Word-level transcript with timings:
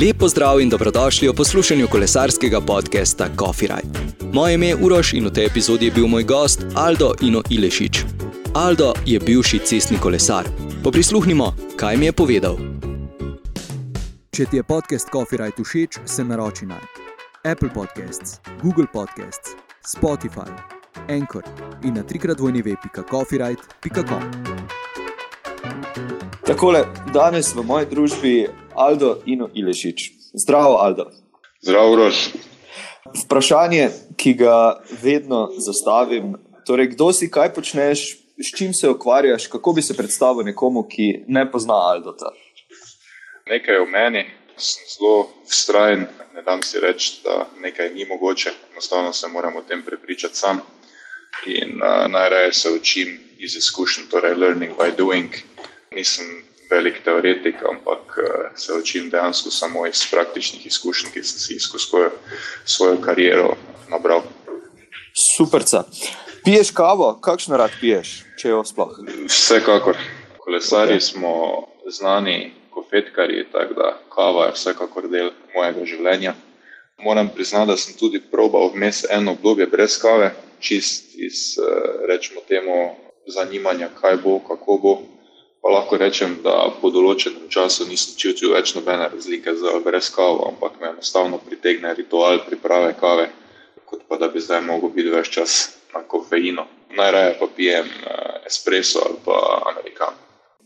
Lepo 0.00 0.28
zdrav 0.28 0.60
in 0.60 0.68
dobrodošli 0.68 1.28
v 1.28 1.32
poslušanju 1.36 1.88
kolesarskega 1.88 2.60
podcasta 2.60 3.28
Coffee 3.38 3.68
Ride. 3.68 3.98
Moje 4.32 4.54
ime 4.54 4.66
je 4.66 4.76
Uroš 4.76 5.12
in 5.12 5.26
v 5.26 5.30
tej 5.30 5.46
epizodi 5.46 5.84
je 5.84 5.92
bil 5.92 6.06
moj 6.06 6.24
gost 6.24 6.64
Aldo 6.74 7.12
Ino 7.20 7.42
Ilešič. 7.50 8.04
Aldo 8.54 8.94
je 9.06 9.20
bivši 9.20 9.58
cestni 9.58 9.98
kolesar. 9.98 10.48
Poprisluhnimo, 10.84 11.54
kaj 11.76 11.96
mi 11.96 12.06
je 12.06 12.12
povedal. 12.12 12.56
Če 14.32 14.46
ti 14.46 14.56
je 14.56 14.64
podcast 14.64 15.12
Coffee 15.12 15.36
Ride 15.36 15.64
všeč, 15.64 15.98
se 16.06 16.24
naroči 16.24 16.66
na 16.66 16.80
Apple 17.44 17.68
Podcasts, 17.68 18.40
Google 18.62 18.86
Podcasts, 18.92 19.52
Spotify, 19.84 20.48
Anchor 21.12 21.44
in 21.84 21.94
na 21.94 22.02
trikrat 22.02 22.40
vojni 22.40 22.62
web.coffeeride.com. 22.62 24.79
Takole, 26.46 26.84
danes 27.14 27.54
v 27.54 27.62
moji 27.62 27.86
družbi 27.86 28.34
Aldo 28.74 29.22
in 29.26 29.46
Ilešič. 29.54 30.32
Zdravo, 30.34 30.76
Aldo. 30.82 31.10
Zdravo, 31.62 31.96
Rož. 31.96 32.34
Vprašanje, 33.24 33.90
ki 34.16 34.34
ga 34.34 34.82
vedno 35.02 35.48
zastavim, 35.58 36.34
torej, 36.66 36.92
kdo 36.94 37.12
si, 37.12 37.30
kaj 37.30 37.52
počneš, 37.54 38.20
s 38.40 38.56
čim 38.56 38.74
se 38.74 38.88
ukvarjaš, 38.88 39.46
kako 39.46 39.72
bi 39.72 39.82
se 39.82 39.96
predstavil 39.96 40.44
nekomu, 40.44 40.82
ki 40.88 41.24
ne 41.28 41.44
pozna 41.50 41.74
Aldota. 41.74 42.32
Nekaj 43.46 43.76
o 43.82 43.86
meni, 43.86 44.24
sem 44.56 44.84
zelo 44.88 45.28
vztrajen, 45.48 46.06
ne 46.34 46.42
dam 46.42 46.62
si 46.62 46.80
reči, 46.80 47.20
da 47.24 47.46
nekaj 47.60 47.94
ni 47.94 48.04
mogoče, 48.04 48.52
enostavno 48.72 49.12
se 49.12 49.28
moram 49.28 49.56
o 49.56 49.62
tem 49.62 49.82
prepričati 49.82 50.36
sam. 50.36 50.60
In 51.46 51.80
uh, 51.82 52.10
najraje 52.10 52.52
se 52.52 52.70
učim 52.70 53.20
iz 53.38 53.56
izkušenj, 53.56 54.10
torej 54.10 54.34
learning 54.34 54.72
by 54.78 54.96
doing. 54.96 55.30
Nisem 55.94 56.26
velik 56.70 57.00
teoretik, 57.04 57.56
ampak 57.66 58.18
uh, 58.18 58.24
se 58.54 58.72
učim 58.72 59.10
dejansko 59.10 59.50
samo 59.50 59.86
iz 59.86 60.04
praktičnih 60.10 60.66
izkušenj, 60.66 61.10
ki 61.10 61.22
sem 61.22 61.38
si 61.38 61.54
jih 61.54 61.62
skozi 61.62 61.84
svojo, 61.84 62.10
svojo 62.64 63.00
kariero 63.02 63.56
nabral. 63.90 64.22
Super. 65.36 65.66
Piješ 66.44 66.70
kavo, 66.70 67.18
kakšno 67.20 67.56
rad 67.56 67.74
piješ, 67.80 68.22
če 68.38 68.54
jo 68.54 68.62
sploh? 68.64 68.94
Vsekakor. 69.26 69.98
Kolesari 70.38 71.00
smo 71.00 71.66
znani 71.90 72.52
kofetkarji, 72.70 73.48
tako 73.52 73.74
da 73.74 73.92
kava 74.14 74.46
je 74.46 74.56
vsekakor 74.60 75.10
del 75.10 75.34
mojega 75.54 75.84
življenja. 75.84 76.34
Moram 77.02 77.34
priznati, 77.34 77.72
da 77.72 77.76
sem 77.76 77.98
tudi 77.98 78.22
probal 78.30 78.70
vmes 78.70 79.04
eno 79.10 79.34
obdobje 79.34 79.66
brez 79.66 79.98
kave, 79.98 80.36
čist 80.60 81.16
iz, 81.18 81.58
rečemo 82.06 82.46
temu, 82.48 82.94
zanimanja, 83.26 83.90
kaj 84.00 84.22
bo, 84.22 84.38
kako 84.38 84.78
bo. 84.78 85.00
Pa 85.60 85.68
lahko 85.68 85.98
rečem, 86.00 86.38
da 86.44 86.70
po 86.80 86.88
določenem 86.90 87.50
času 87.52 87.84
nisem 87.88 88.16
čutil 88.16 88.54
več 88.54 88.72
nobene 88.74 89.10
razlike 89.12 89.52
za 89.60 89.76
brez 89.84 90.08
kave, 90.14 90.48
ampak 90.48 90.80
me 90.80 90.88
enostavno 90.94 91.38
pritegne 91.44 91.92
ritual 91.94 92.40
priprave 92.46 92.94
kave, 93.00 93.28
kot 93.84 94.06
pa 94.08 94.16
da 94.16 94.30
bi 94.32 94.40
zdaj 94.40 94.64
mogel 94.64 94.94
biti 94.94 95.12
več 95.12 95.28
čas 95.36 95.58
na 95.94 96.00
kofeino. 96.00 96.64
Najraje 96.96 97.36
pa 97.38 97.46
pijem 97.56 97.90
espresso 98.46 99.04
ali 99.04 99.20
pa 99.24 99.36
amerikano. 99.74 100.16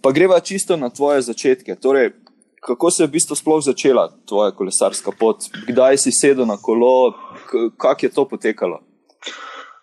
Pa 0.00 0.12
greva 0.12 0.40
čisto 0.40 0.76
na 0.76 0.90
tvoje 0.90 1.22
začetke. 1.22 1.74
Torej, 1.80 2.12
kako 2.60 2.90
se 2.90 3.02
je 3.02 3.06
v 3.06 3.10
bistvu 3.10 3.36
sploh 3.36 3.60
začela 3.64 4.08
tvoja 4.28 4.54
kolesarska 4.56 5.12
pot? 5.18 5.48
Kdaj 5.68 5.98
si 5.98 6.12
sedel 6.12 6.46
na 6.46 6.56
kolo, 6.56 7.12
kako 7.76 8.06
je 8.06 8.12
to 8.12 8.24
potekalo? 8.28 8.80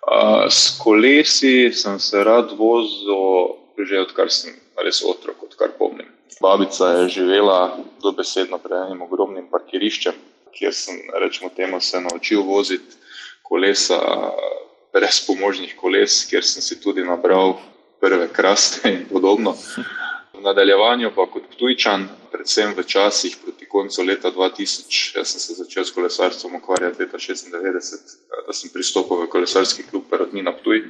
Uh, 0.01 0.49
s 0.49 0.77
kolesi 0.81 1.69
sem 1.73 1.99
se 1.99 2.23
rad 2.23 2.53
vozil, 2.57 3.60
že 3.85 4.01
odkar 4.01 4.31
sem 4.31 4.55
res 4.83 5.01
otrok, 5.05 5.43
odkar 5.43 5.75
pomnim. 5.77 6.07
Babica 6.41 6.87
je 7.01 7.09
živela 7.21 7.77
dobesedno 8.01 8.57
pred 8.57 8.87
enim 8.87 9.01
ogromnim 9.05 9.47
parkiriščem, 9.51 10.15
kjer 10.55 10.73
sem 10.73 10.97
rečemo, 11.21 11.51
temu, 11.55 11.81
se 11.81 12.01
naučil 12.01 12.41
voziti 12.43 12.97
kolesa 13.43 13.99
brez 14.93 15.21
pomožnih 15.27 15.75
koles, 15.75 16.25
kjer 16.29 16.43
sem 16.45 16.63
si 16.63 16.79
tudi 16.81 17.03
nabral 17.03 17.57
prve 18.01 18.27
kraste 18.33 18.89
in 18.89 19.05
podobno. 19.09 19.55
V 20.33 20.41
nadaljevanju 20.41 21.11
pa 21.15 21.27
kot 21.29 21.51
Ptujčan, 21.51 22.07
predvsem 22.31 22.73
v 22.73 22.83
časih 22.87 23.37
proti 23.43 23.67
koncu 23.69 24.03
leta 24.03 24.31
2000, 24.31 25.17
jaz 25.17 25.33
sem 25.33 25.39
se 25.39 25.53
začel 25.59 25.85
s 25.85 25.93
kolesarstvom 25.93 26.55
ukvarjati 26.55 27.03
leta 27.03 27.17
96, 27.17 28.17
da 28.47 28.53
sem 28.53 28.71
pristopil 28.73 29.21
v 29.21 29.29
kolesarski 29.29 29.85
klub 29.91 30.09
Perodnina 30.09 30.55
Ptuj. 30.57 30.81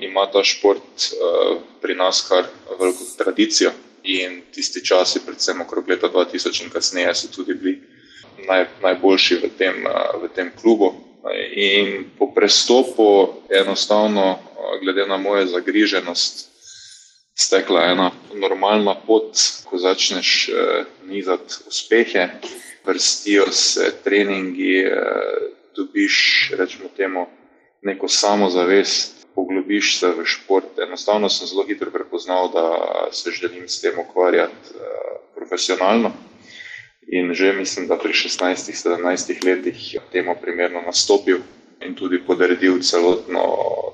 Ima 0.00 0.26
ta 0.32 0.44
šport 0.44 0.82
uh, 0.82 1.56
pri 1.82 1.94
nas 1.94 2.20
kar 2.28 2.44
veliko 2.78 3.04
tradicijo 3.18 3.72
in 4.04 4.42
tisti 4.54 4.84
časi, 4.84 5.24
predvsem 5.26 5.60
okrog 5.60 5.88
leta 5.88 6.08
2000 6.12 6.62
in 6.64 6.70
kasneje, 6.70 7.14
so 7.14 7.28
tudi 7.32 7.54
bili 7.54 7.80
naj, 8.46 8.66
najboljši 8.82 9.40
v 9.42 9.50
tem, 9.58 9.86
uh, 9.86 10.20
v 10.22 10.30
tem 10.34 10.52
klubu. 10.60 10.94
In 11.56 12.04
po 12.18 12.28
prestopu, 12.30 13.42
enostavno, 13.50 14.38
glede 14.82 15.06
na 15.06 15.16
mojo 15.16 15.46
zagriženost, 15.46 16.46
stekla 17.36 17.84
ena 17.92 18.10
normalna 18.34 18.94
pot, 19.06 19.36
ko 19.64 19.78
začneš 19.78 20.48
eh, 20.48 20.84
nizati 21.04 21.54
uspehe, 21.68 22.28
vrstijo 22.86 23.50
se 23.52 23.92
treningi, 24.04 24.78
eh, 24.80 24.92
dobiš, 25.76 26.50
rečemo 26.58 26.88
temu, 26.96 27.26
neko 27.82 28.08
samozavest, 28.08 29.15
poglobiš 29.36 29.98
se 30.00 30.08
v 30.08 30.24
šport. 30.24 30.78
Enostavno 30.80 31.28
sem 31.28 31.46
zelo 31.46 31.66
hitro 31.68 31.90
prepoznal, 31.90 32.48
da 32.52 32.64
se 33.12 33.30
želim 33.30 33.68
s 33.68 33.80
tem 33.80 33.98
ukvarjati 33.98 34.72
eh, 34.74 34.80
profesionalno. 35.36 36.12
In 37.06 37.34
že 37.34 37.52
mislim, 37.52 37.86
da 37.86 37.98
pri 37.98 38.12
16-17 38.12 39.44
letih 39.46 39.96
temu 40.12 40.34
primerno 40.40 40.80
nastopil 40.82 41.38
in 41.80 41.94
tudi 41.94 42.18
podredil 42.26 42.80
celotno, 42.82 43.42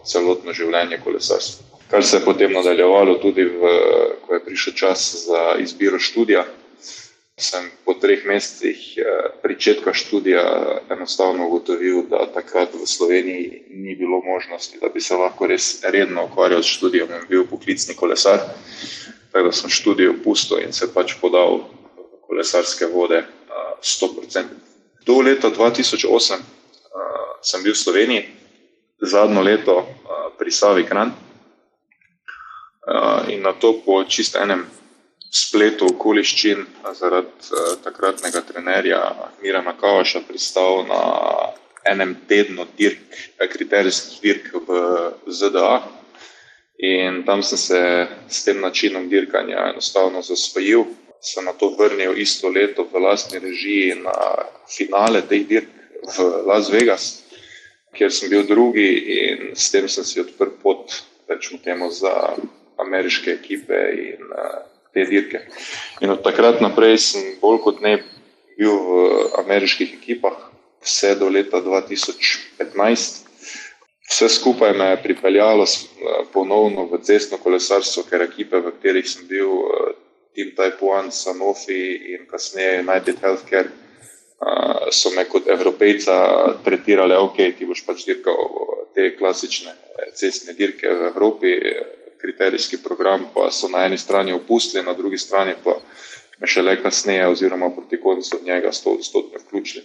celotno 0.06 0.52
življenje 0.52 1.00
kolesarstva. 1.04 1.66
Kar 1.90 2.04
se 2.04 2.16
je 2.16 2.24
potem 2.24 2.52
nadaljevalo 2.52 3.18
tudi, 3.20 3.44
v, 3.44 3.72
ko 4.24 4.34
je 4.34 4.44
prišel 4.44 4.72
čas 4.72 5.26
za 5.26 5.42
izbiro 5.60 5.98
študija. 6.00 6.46
Sem 7.42 7.64
po 7.82 7.98
treh 7.98 8.22
mesecih 8.22 8.78
začetka 9.62 9.92
študija 9.94 10.42
enostavno 10.90 11.46
ugotovil, 11.46 12.02
da 12.10 12.26
takrat 12.26 12.74
v 12.74 12.86
Sloveniji 12.86 13.62
ni 13.70 13.94
bilo 13.94 14.18
možnosti, 14.22 14.78
da 14.82 14.88
bi 14.88 15.00
se 15.00 15.14
lahko 15.14 15.46
res 15.46 15.84
redno 15.86 16.24
ukvarjal 16.24 16.62
s 16.62 16.66
študijem 16.66 17.10
in 17.14 17.28
bil 17.28 17.46
poklicni 17.46 17.94
kolesar. 17.94 18.40
Tako 19.30 19.44
da 19.46 19.52
sem 19.52 19.70
študijo 19.70 20.16
opustil 20.18 20.58
in 20.66 20.72
se 20.72 20.90
pač 20.94 21.14
podal 21.20 21.60
kolesarske 22.26 22.86
vode 22.90 23.22
100%. 23.82 24.42
Do 25.06 25.20
leta 25.20 25.50
2008 25.50 26.42
sem 27.42 27.62
bil 27.62 27.72
v 27.72 27.78
Sloveniji, 27.78 28.26
zadnjo 28.98 29.42
leto 29.42 29.86
pri 30.38 30.50
Savi 30.50 30.84
Kran. 30.84 31.14
In 33.30 33.46
na 33.46 33.52
to 33.54 33.78
po 33.86 34.02
čist 34.04 34.34
enem 34.34 34.66
spletu 35.32 35.88
okoliščin, 35.94 36.66
zaradi 36.98 37.62
takratnega 37.84 38.42
trenerja 38.44 39.00
Mirana 39.40 39.72
Kavaša, 39.80 40.20
pristal 40.28 40.84
na 40.88 41.00
enem 41.88 42.14
tednu 42.28 42.66
dirk, 42.78 43.16
kriterijskih 43.40 44.20
dirk 44.22 44.52
v 44.68 44.82
ZDA. 45.26 45.80
In 46.82 47.22
tam 47.24 47.42
sem 47.46 47.58
se 47.58 47.80
s 48.28 48.44
tem 48.44 48.60
načinom 48.60 49.08
dirkanja 49.08 49.70
enostavno 49.70 50.22
zasvojil. 50.22 50.84
Sem 51.22 51.46
na 51.46 51.52
to 51.54 51.68
vrnil 51.78 52.18
isto 52.18 52.50
leto 52.50 52.82
v 52.90 52.98
lastni 52.98 53.38
režiji 53.38 53.94
na 54.02 54.14
finale 54.66 55.22
teh 55.22 55.46
dirk 55.46 55.70
v 56.02 56.24
Las 56.46 56.66
Vegas, 56.74 57.22
kjer 57.94 58.10
sem 58.10 58.30
bil 58.32 58.42
drugi 58.42 58.88
in 59.22 59.52
s 59.54 59.70
tem 59.70 59.86
sem 59.88 60.04
si 60.04 60.18
odprl 60.18 60.50
pot, 60.62 60.90
rečemo 61.30 61.62
temu, 61.62 61.90
za 61.94 62.34
ameriške 62.82 63.30
ekipe 63.38 63.78
in 63.94 64.26
uh, 64.34 64.71
te 64.92 65.04
dirke. 65.08 65.44
In 66.00 66.12
od 66.12 66.22
takrat 66.24 66.60
naprej 66.60 66.98
sem 66.98 67.34
bolj 67.40 67.60
kot 67.64 67.80
ne 67.84 67.98
bil 68.58 68.76
v 68.76 69.02
ameriških 69.42 69.96
ekipah, 69.98 70.36
vse 70.82 71.14
do 71.20 71.28
leta 71.28 71.62
2015. 71.64 73.22
Vse 74.12 74.28
skupaj 74.28 74.74
me 74.76 74.90
je 74.90 75.02
pripeljalo 75.02 75.64
ponovno 76.32 76.84
v 76.90 77.00
cestno 77.06 77.38
kolesarstvo, 77.38 78.04
ker 78.10 78.26
ekipe, 78.26 78.60
v 78.60 78.74
katerih 78.74 79.08
sem 79.08 79.28
bil, 79.28 79.48
Team 80.34 80.52
Type 80.56 80.80
1, 80.80 81.12
Sanofi 81.12 82.12
in 82.14 82.26
kasneje 82.28 82.80
United 82.80 83.20
Healthcare, 83.20 83.68
so 84.90 85.12
me 85.16 85.24
kot 85.28 85.48
evropejca 85.48 86.14
tretirali, 86.64 87.14
ok, 87.14 87.38
ti 87.56 87.68
boš 87.68 87.84
pač 87.86 88.04
dirkal 88.08 88.40
te 88.94 89.12
klasične 89.16 89.72
cestne 90.18 90.56
dirke 90.56 90.88
v 90.88 91.08
Evropi, 91.12 91.52
kriterijski 92.22 92.78
program 92.84 93.26
pa 93.34 93.50
so 93.50 93.68
na 93.68 93.84
eni 93.86 93.98
strani 93.98 94.32
opustili, 94.32 94.84
na 94.84 94.94
drugi 94.94 95.18
strani 95.18 95.54
pa 95.64 95.76
me 96.40 96.46
še 96.46 96.62
le 96.62 96.76
kasneje 96.82 97.26
oziroma 97.28 97.70
proti 97.70 98.00
koncu 98.00 98.40
njega 98.44 98.72
sto 98.72 98.90
odstotno 98.90 99.38
vključili. 99.46 99.84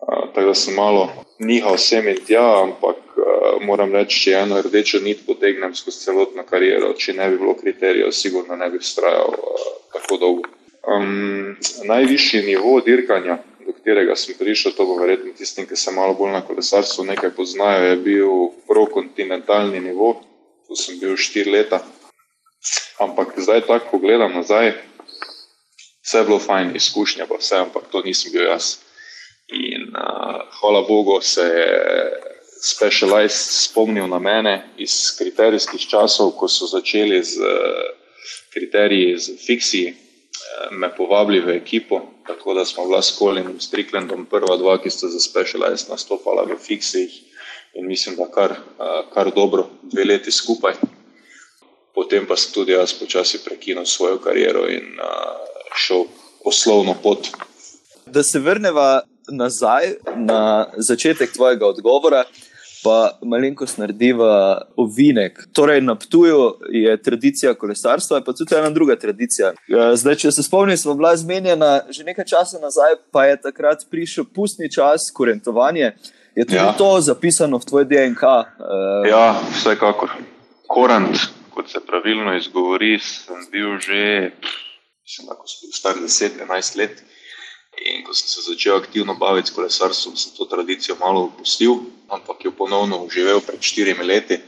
Uh, 0.00 0.32
tako 0.34 0.46
da 0.46 0.54
sem 0.54 0.74
malo 0.74 1.08
nihal 1.38 1.76
sem 1.78 2.08
in 2.08 2.20
tja, 2.26 2.62
ampak 2.62 2.96
uh, 3.16 3.60
moram 3.64 3.92
reči, 3.92 4.22
če 4.24 4.38
eno 4.38 4.62
rdečo 4.64 5.00
nit 5.04 5.26
potegnem 5.26 5.74
skozi 5.76 6.06
celotno 6.06 6.44
kariero, 6.48 6.94
če 6.96 7.12
ne 7.18 7.28
bi 7.30 7.38
bilo 7.42 7.54
kriterijev, 7.58 8.12
sigurno 8.16 8.56
ne 8.56 8.70
bi 8.72 8.80
vztrajal 8.80 9.36
uh, 9.36 9.68
tako 9.92 10.16
dolgo. 10.16 10.48
Um, 10.88 11.56
najvišji 11.84 12.42
nivo 12.46 12.78
dirkanja, 12.80 13.36
do 13.66 13.76
katerega 13.76 14.16
sem 14.16 14.38
prišel, 14.38 14.72
to 14.72 14.88
bo 14.88 14.96
verjetno 15.00 15.34
tistim, 15.36 15.68
ki 15.68 15.76
se 15.76 15.92
malo 15.92 16.16
bolj 16.16 16.32
na 16.32 16.40
kolesarstvu 16.48 17.04
nekaj 17.12 17.34
poznajo, 17.36 17.90
je 17.90 18.00
bil 18.00 18.32
prokontinentalni 18.68 19.84
nivo. 19.84 20.14
Tu 20.70 20.76
sem 20.78 21.00
bil 21.02 21.16
štiri 21.18 21.50
leta. 21.50 21.82
Ampak 23.02 23.34
zdaj, 23.42 23.66
tako 23.66 23.90
ko 23.90 23.98
gledam 23.98 24.36
nazaj, 24.38 24.70
vse 26.06 26.18
je 26.18 26.26
bilo 26.28 26.38
fajn, 26.38 26.76
izkušnja 26.78 27.26
pa 27.26 27.40
vse, 27.40 27.56
ampak 27.58 27.88
to 27.90 28.02
nisem 28.06 28.30
bil 28.30 28.46
jaz. 28.46 28.76
In 29.50 29.90
uh, 29.90 30.46
hvala 30.60 30.84
Bogu 30.86 31.18
se 31.26 31.42
je 31.42 31.66
specialized 32.62 33.50
spomnil 33.64 34.06
na 34.06 34.20
mene 34.22 34.70
iz 34.78 34.94
kriterijskih 35.18 35.88
časov, 35.90 36.36
ko 36.38 36.46
so 36.46 36.70
začeli 36.70 37.18
z 37.18 37.42
uh, 37.42 37.90
kriteriji, 38.54 39.18
z 39.18 39.34
fiksi, 39.42 39.84
uh, 39.90 40.70
me 40.70 40.92
povabili 40.94 41.40
v 41.40 41.56
ekipo, 41.58 41.98
tako 42.30 42.54
da 42.54 42.64
smo 42.64 42.86
bila 42.86 43.02
s 43.02 43.18
Kolinom 43.18 43.58
Stricklandom 43.58 44.22
prva 44.30 44.54
dva, 44.54 44.78
ki 44.78 44.90
sta 44.90 45.10
za 45.10 45.18
specialized 45.18 45.90
nastopala 45.90 46.46
v 46.46 46.54
fiksih 46.62 47.29
in 47.74 47.86
mislim, 47.86 48.16
da 48.16 48.26
kar, 48.34 48.54
kar 49.14 49.30
dobro, 49.34 49.66
dve 49.82 50.04
leti 50.04 50.30
skupaj. 50.30 50.72
Potem 51.94 52.26
pa 52.26 52.36
sem 52.36 52.52
tudi 52.54 52.72
jaz 52.72 52.92
počasi 52.94 53.40
prekinil 53.44 53.84
svojo 53.84 54.18
kariero 54.18 54.66
in 54.70 54.96
šel 55.76 56.04
poslovno 56.44 56.94
pot. 57.02 57.28
Da 58.06 58.22
se 58.22 58.38
vrnemo 58.38 59.00
nazaj 59.30 59.94
na 60.16 60.70
začetek 60.76 61.32
tvojega 61.32 61.66
odgovora, 61.66 62.24
pa 62.84 63.18
malenkost 63.22 63.78
narediva 63.78 64.62
ovinek. 64.76 65.48
Torej, 65.52 65.80
na 65.80 65.94
Ptuju 65.98 66.54
je 66.72 67.02
tradicija 67.02 67.54
kolesarstva, 67.54 68.22
pa 68.24 68.32
tudi 68.32 68.54
ena 68.54 68.70
druga 68.70 68.96
tradicija. 68.96 69.52
Zdaj, 69.94 70.16
če 70.16 70.32
se 70.32 70.42
spomnim, 70.42 70.76
smo 70.76 70.94
bila 70.94 71.12
zmenjena 71.16 71.80
že 71.88 72.04
nekaj 72.04 72.24
časa 72.24 72.58
nazaj, 72.62 72.96
pa 73.12 73.26
je 73.26 73.40
takrat 73.42 73.84
prišel 73.90 74.24
pustni 74.34 74.70
čas, 74.72 75.10
kurentovanje. 75.14 75.92
Je 76.34 76.44
tudi 76.44 76.56
ja. 76.56 76.72
to 76.72 77.00
zapisano 77.00 77.58
v 77.58 77.64
tvoj 77.64 77.84
DNK? 77.84 78.22
Ja, 79.10 79.34
vsekakor. 79.50 80.10
Korant, 80.70 81.18
kot 81.50 81.70
se 81.70 81.82
pravilno 81.82 82.36
izgovori, 82.36 82.98
sem 83.02 83.42
bil 83.50 83.78
že 83.78 84.30
mislim, 85.02 85.26
da 85.26 85.34
bil 85.34 85.72
star 85.72 85.94
10-11 85.98 86.78
let. 86.78 87.02
In 87.80 88.04
ko 88.04 88.14
sem 88.14 88.28
se 88.28 88.40
začel 88.50 88.76
aktivno 88.76 89.14
baviti 89.14 89.48
s 89.48 89.54
kolesarstvom, 89.54 90.16
sem 90.16 90.32
to 90.36 90.44
tradicijo 90.44 90.96
malo 91.00 91.20
opustil, 91.30 91.74
ampak 92.08 92.44
jo 92.44 92.52
ponovno 92.52 93.02
uživel 93.02 93.40
pred 93.40 93.62
štirimi 93.62 94.04
leti. 94.04 94.38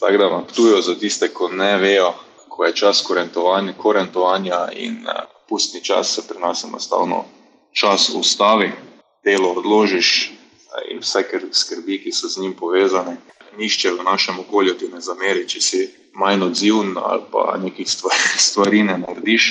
Tako 0.00 0.16
da 0.16 0.26
vam 0.26 0.46
tujo 0.56 0.80
za 0.80 0.94
tiste, 0.94 1.28
ki 1.28 1.54
ne 1.56 1.76
vejo, 1.76 2.12
ko 2.48 2.64
je 2.64 2.74
čas 2.74 3.02
korentovanja, 3.02 3.72
korentovanja 3.78 4.68
in 4.72 5.06
uh, 5.06 5.24
pustni 5.48 5.84
čas, 5.84 6.14
se 6.14 6.26
pri 6.28 6.40
nas 6.40 6.64
enostavno 6.64 7.24
čas 7.72 8.10
ustavi, 8.14 8.72
delo 9.24 9.52
odložiš 9.52 10.32
uh, 10.32 10.37
in 10.90 11.00
vse, 11.00 11.24
skrbi, 11.52 12.02
ki 12.02 12.12
so 12.12 12.28
z 12.28 12.40
njim 12.40 12.54
povezane. 12.54 13.16
Nišče 13.58 13.90
v 13.90 14.04
našem 14.04 14.38
okolju 14.38 14.74
ti 14.78 14.88
ne 14.88 15.00
zameri, 15.00 15.48
če 15.48 15.60
si 15.60 15.88
manj 16.14 16.44
odziven 16.44 16.96
ali 16.96 17.22
pa 17.32 17.56
nekih 17.58 17.90
stvari, 17.90 18.38
stvari 18.48 18.82
ne 18.82 18.98
narediš. 18.98 19.50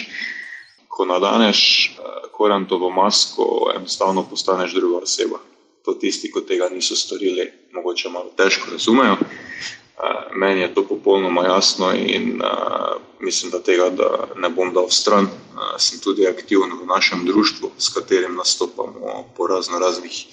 Ko 0.88 1.06
nadaneš 1.06 1.62
eh, 1.90 2.30
korantovo 2.34 2.90
masko, 2.90 3.72
enostavno 3.76 4.24
postaneš 4.30 4.74
druga 4.74 5.04
oseba. 5.04 5.40
To 5.86 5.94
tisti, 5.94 6.32
ki 6.32 6.44
tega 6.48 6.70
niso 6.70 6.96
storili, 6.96 7.52
mogoče 7.74 8.10
malo 8.10 8.32
težko 8.38 8.72
razumejo. 8.72 9.18
Eh, 9.18 10.30
meni 10.36 10.62
je 10.62 10.74
to 10.74 10.84
popolnoma 10.88 11.46
jasno 11.46 11.94
in 11.94 12.42
uh, 12.42 13.02
mislim, 13.20 13.52
da 13.52 13.60
tega 13.60 13.90
da 13.90 14.28
ne 14.36 14.50
bom 14.50 14.74
dal 14.74 14.90
stran. 14.90 15.26
Uh, 15.26 15.80
sem 15.80 16.00
tudi 16.00 16.28
aktiven 16.28 16.70
v 16.82 16.86
našem 16.86 17.26
društvu, 17.26 17.72
s 17.78 17.90
katerim 17.94 18.36
nastopamo 18.36 19.26
po 19.38 19.48
razno 19.48 19.80
raznih 19.80 20.26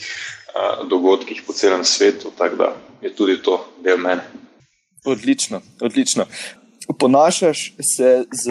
dogodkih 0.88 1.42
po 1.46 1.52
celem 1.52 1.84
svetu, 1.84 2.32
tako 2.38 2.56
da 2.56 2.76
je 3.02 3.14
tudi 3.14 3.42
to 3.42 3.58
del 3.84 3.98
mene. 3.98 4.22
Odlično, 5.04 5.60
odlično. 5.80 6.26
Ponašaš 6.98 7.72
se 7.80 8.24
z 8.32 8.50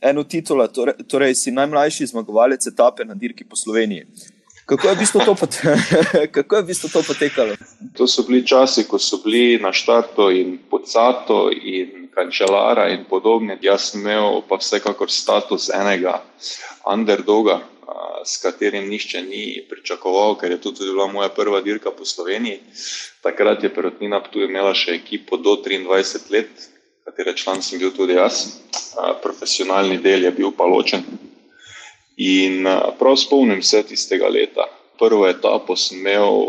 eno 0.00 0.24
titulo, 0.24 0.68
torej, 0.68 0.94
torej 1.08 1.34
si 1.34 1.50
najmlajši 1.50 2.06
zmagovalec 2.06 2.66
etape 2.66 3.04
na 3.04 3.14
dirki 3.14 3.44
po 3.44 3.56
Sloveniji. 3.56 4.06
Kako 4.68 4.88
je 4.88 4.94
v 4.94 4.98
bistvu 4.98 5.20
to, 5.24 5.34
pot 5.34 5.54
Kako 6.36 6.56
je 6.56 6.62
v 6.62 6.66
bistvu 6.66 6.88
to 6.92 7.02
potekalo? 7.02 7.56
To 7.96 8.06
so 8.06 8.22
bili 8.28 8.44
časi, 8.46 8.84
ko 8.84 8.98
so 9.00 9.16
bili 9.24 9.56
na 9.62 9.72
štartu 9.72 10.28
in 10.30 10.58
podcato 10.70 11.48
in 11.50 12.10
kančelara 12.12 12.90
in 12.92 13.06
podobne. 13.08 13.56
Jaz 13.62 13.90
sem 13.90 14.04
imel 14.04 14.42
pa 14.48 14.60
vsekakor 14.60 15.08
status 15.10 15.70
enega 15.72 16.20
underdoga, 16.84 17.62
s 18.24 18.36
katerim 18.42 18.88
nišče 18.88 19.22
ni 19.22 19.64
pričakoval, 19.70 20.36
ker 20.40 20.50
je 20.50 20.60
tudi 20.60 20.88
bila 20.90 21.06
moja 21.06 21.28
prva 21.28 21.60
dirka 21.60 21.90
po 21.90 22.04
Sloveniji. 22.04 22.60
Takrat 23.22 23.62
je 23.64 23.74
Perotnina 23.74 24.20
tu 24.30 24.42
imela 24.44 24.74
še 24.74 24.96
ekipo 24.98 25.36
do 25.36 25.56
23 25.64 26.32
let, 26.32 26.68
katere 27.08 27.36
član 27.36 27.62
sem 27.62 27.80
bil 27.80 27.94
tudi 27.96 28.18
jaz. 28.18 28.60
Profesionalni 29.22 29.98
del 30.02 30.28
je 30.28 30.32
bil 30.36 30.52
pa 30.56 30.66
ločen. 30.68 31.04
In 32.18 32.66
prav 32.98 33.16
spomnim 33.16 33.62
se 33.62 33.82
tistega 33.86 34.28
leta. 34.28 34.66
Prvo 34.98 35.28
etapo 35.28 35.76
sem 35.76 36.00
imel 36.00 36.42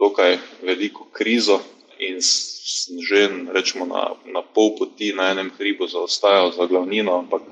dokaj 0.00 0.38
veliko 0.64 1.06
krizo 1.12 1.60
in 2.00 2.18
sem 2.22 2.98
že 3.02 3.28
rečemo, 3.52 3.86
na, 3.86 4.16
na 4.32 4.42
pol 4.42 4.74
poti 4.78 5.12
na 5.12 5.30
enem 5.30 5.50
hribu 5.58 5.86
zaostajal 5.86 6.52
za 6.56 6.66
glavnino, 6.66 7.18
ampak 7.18 7.42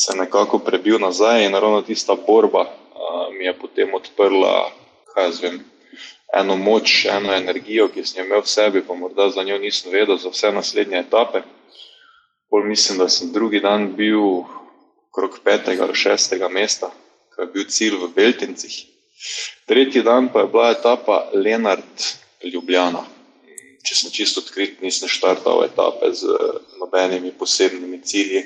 se 0.00 0.16
nekako 0.16 0.58
prebil 0.58 0.98
nazaj 0.98 1.44
in 1.44 1.54
ravno 1.54 1.82
tista 1.82 2.16
borba 2.26 2.60
uh, 2.60 3.34
mi 3.38 3.44
je 3.44 3.58
potem 3.58 3.94
odprla, 3.94 4.70
kaj 5.14 5.24
jaz 5.24 5.40
vem, 5.42 5.58
eno 6.40 6.56
moč, 6.56 7.04
eno 7.04 7.34
energijo, 7.34 7.88
ki 7.88 8.04
sem 8.06 8.22
jo 8.22 8.26
imel 8.26 8.44
v 8.44 8.48
sebi, 8.48 8.82
pa 8.86 8.94
morda 8.94 9.28
za 9.30 9.42
njo 9.44 9.58
nisem 9.58 9.92
vedel, 9.92 10.16
za 10.16 10.30
vse 10.32 10.52
naslednje 10.56 10.98
etape. 10.98 11.42
Pol 12.50 12.64
mislim, 12.64 12.98
da 12.98 13.08
sem 13.08 13.32
drugi 13.32 13.60
dan 13.60 13.90
bil 13.96 14.44
okrog 15.10 15.38
petega 15.44 15.84
ali 15.84 15.94
šestega 15.94 16.48
mesta, 16.48 16.90
ki 17.34 17.42
je 17.42 17.50
bil 17.54 17.66
cilj 17.68 17.98
v 18.00 18.10
Beltincih. 18.14 18.76
Tretji 19.66 20.02
dan 20.02 20.30
pa 20.32 20.46
je 20.46 20.52
bila 20.52 20.70
etapa 20.70 21.18
Lenart 21.34 22.06
Ljubljana. 22.44 23.04
Če 23.84 23.94
sem 23.94 24.12
čisto 24.12 24.40
odkrit, 24.40 24.80
nisem 24.82 25.08
štartal 25.08 25.64
etape 25.64 26.12
z 26.12 26.28
nobenimi 26.80 27.32
posebnimi 27.32 28.00
cilji, 28.04 28.44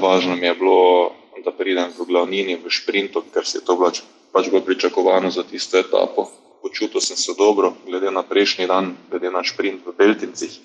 važno 0.00 0.36
mi 0.36 0.46
je 0.46 0.54
bilo, 0.54 1.12
da 1.44 1.52
pridem 1.52 1.92
v 1.94 2.06
glavnini, 2.08 2.56
v 2.56 2.70
sprintu, 2.72 3.22
ker 3.34 3.46
se 3.46 3.58
je 3.58 3.64
to 3.64 3.76
pač, 3.78 4.02
pač 4.32 4.48
bilo 4.50 4.64
pričakovano 4.64 5.30
za 5.30 5.44
tisto 5.44 5.78
etapo. 5.78 6.28
Počutil 6.62 7.00
sem 7.00 7.16
se 7.16 7.32
dobro, 7.38 7.74
glede 7.86 8.10
na 8.10 8.22
prejšnji 8.26 8.66
dan, 8.66 8.96
glede 9.10 9.30
na 9.30 9.44
sprint 9.46 9.86
v 9.86 9.94
Beltincih. 9.94 10.58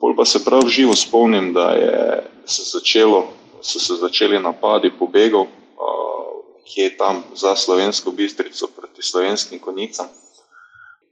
Bolj 0.00 0.16
pa 0.16 0.24
se 0.28 0.44
prav 0.44 0.68
živo 0.68 0.92
spomnim, 0.92 1.54
da 1.56 1.70
je 1.72 1.96
se 2.44 2.62
začelo, 2.68 3.32
so 3.62 3.80
se 3.80 3.96
začeli 3.96 4.38
napadi 4.38 4.92
pobegov, 4.92 5.48
ki 6.66 6.80
je 6.80 6.96
tam 6.98 7.24
za 7.34 7.56
slovensko 7.56 8.10
bistrico 8.10 8.68
proti 8.76 9.02
slovenskim 9.02 9.58
konicam. 9.58 10.06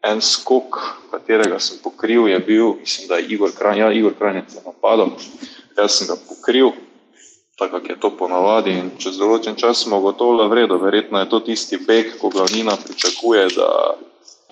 En 0.04 0.20
skok, 0.20 0.76
katerega 1.10 1.56
sem 1.58 1.78
pokril, 1.80 2.28
je 2.28 2.38
bil, 2.38 2.74
mislim, 2.80 3.08
da 3.08 3.16
je 3.16 3.32
Igor 3.32 3.54
Kranj, 3.56 3.78
ja, 3.80 3.92
Igor 3.92 4.12
Kranjec 4.18 4.52
je 4.54 4.60
napadal 4.66 5.14
jaz 5.76 5.98
sem 5.98 6.08
ga 6.08 6.16
pokril, 6.28 6.72
tako 7.58 7.80
je 7.88 8.00
to 8.00 8.10
ponavadi. 8.18 8.74
In 8.78 8.90
čez 8.98 9.18
določen 9.20 9.56
čas 9.56 9.84
smo 9.84 10.00
gotovo 10.00 10.48
vredno, 10.48 10.78
verjetno 10.82 11.22
je 11.22 11.30
to 11.30 11.40
tisti 11.40 11.78
beg, 11.86 12.16
ko 12.20 12.30
glavnina 12.34 12.76
pričakuje, 12.76 13.48
da 13.56 13.68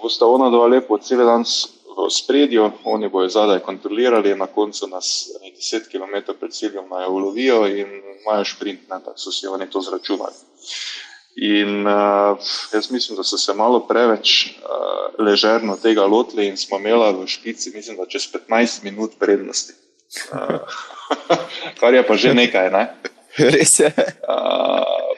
bosta 0.03 0.27
ona 0.27 0.51
dva 0.51 0.67
lepo 0.67 0.99
cel 0.99 1.25
dan 1.27 1.47
v 1.93 2.09
spredju, 2.11 2.71
oni 2.85 3.09
bojo 3.09 3.29
zadaj 3.29 3.61
kontrolirali, 3.61 4.35
na 4.35 4.47
koncu 4.47 4.89
nas 4.89 5.29
10 5.43 5.91
km 5.93 6.33
pred 6.41 6.53
ciljem 6.53 6.89
naj 6.91 7.07
ulovijo 7.09 7.67
in 7.67 7.89
imajo 8.23 8.45
šprint, 8.45 8.89
ne, 8.89 8.99
tako 9.05 9.19
so 9.19 9.33
si 9.33 9.47
oni 9.47 9.71
to 9.71 9.81
zračunali. 9.81 10.35
In 11.37 11.87
uh, 11.87 12.39
jaz 12.73 12.91
mislim, 12.91 13.17
da 13.17 13.25
so 13.25 13.39
se 13.39 13.55
malo 13.55 13.81
preveč 13.87 14.47
uh, 14.47 15.25
ležerno 15.25 15.77
tega 15.77 16.05
lotili 16.07 16.47
in 16.47 16.57
smo 16.57 16.79
imeli 16.79 17.13
v 17.23 17.27
špici, 17.27 17.73
mislim, 17.75 17.97
da 17.97 18.07
čez 18.07 18.29
15 18.49 18.85
minut 18.85 19.17
prednosti. 19.19 19.73
Kar 21.81 21.95
je 21.95 22.03
pa 22.07 22.15
že 22.17 22.35
nekaj. 22.35 22.69
Ne? 22.73 22.85
Res 23.39 23.79
je. 23.81 23.89
Uh, 24.29 25.13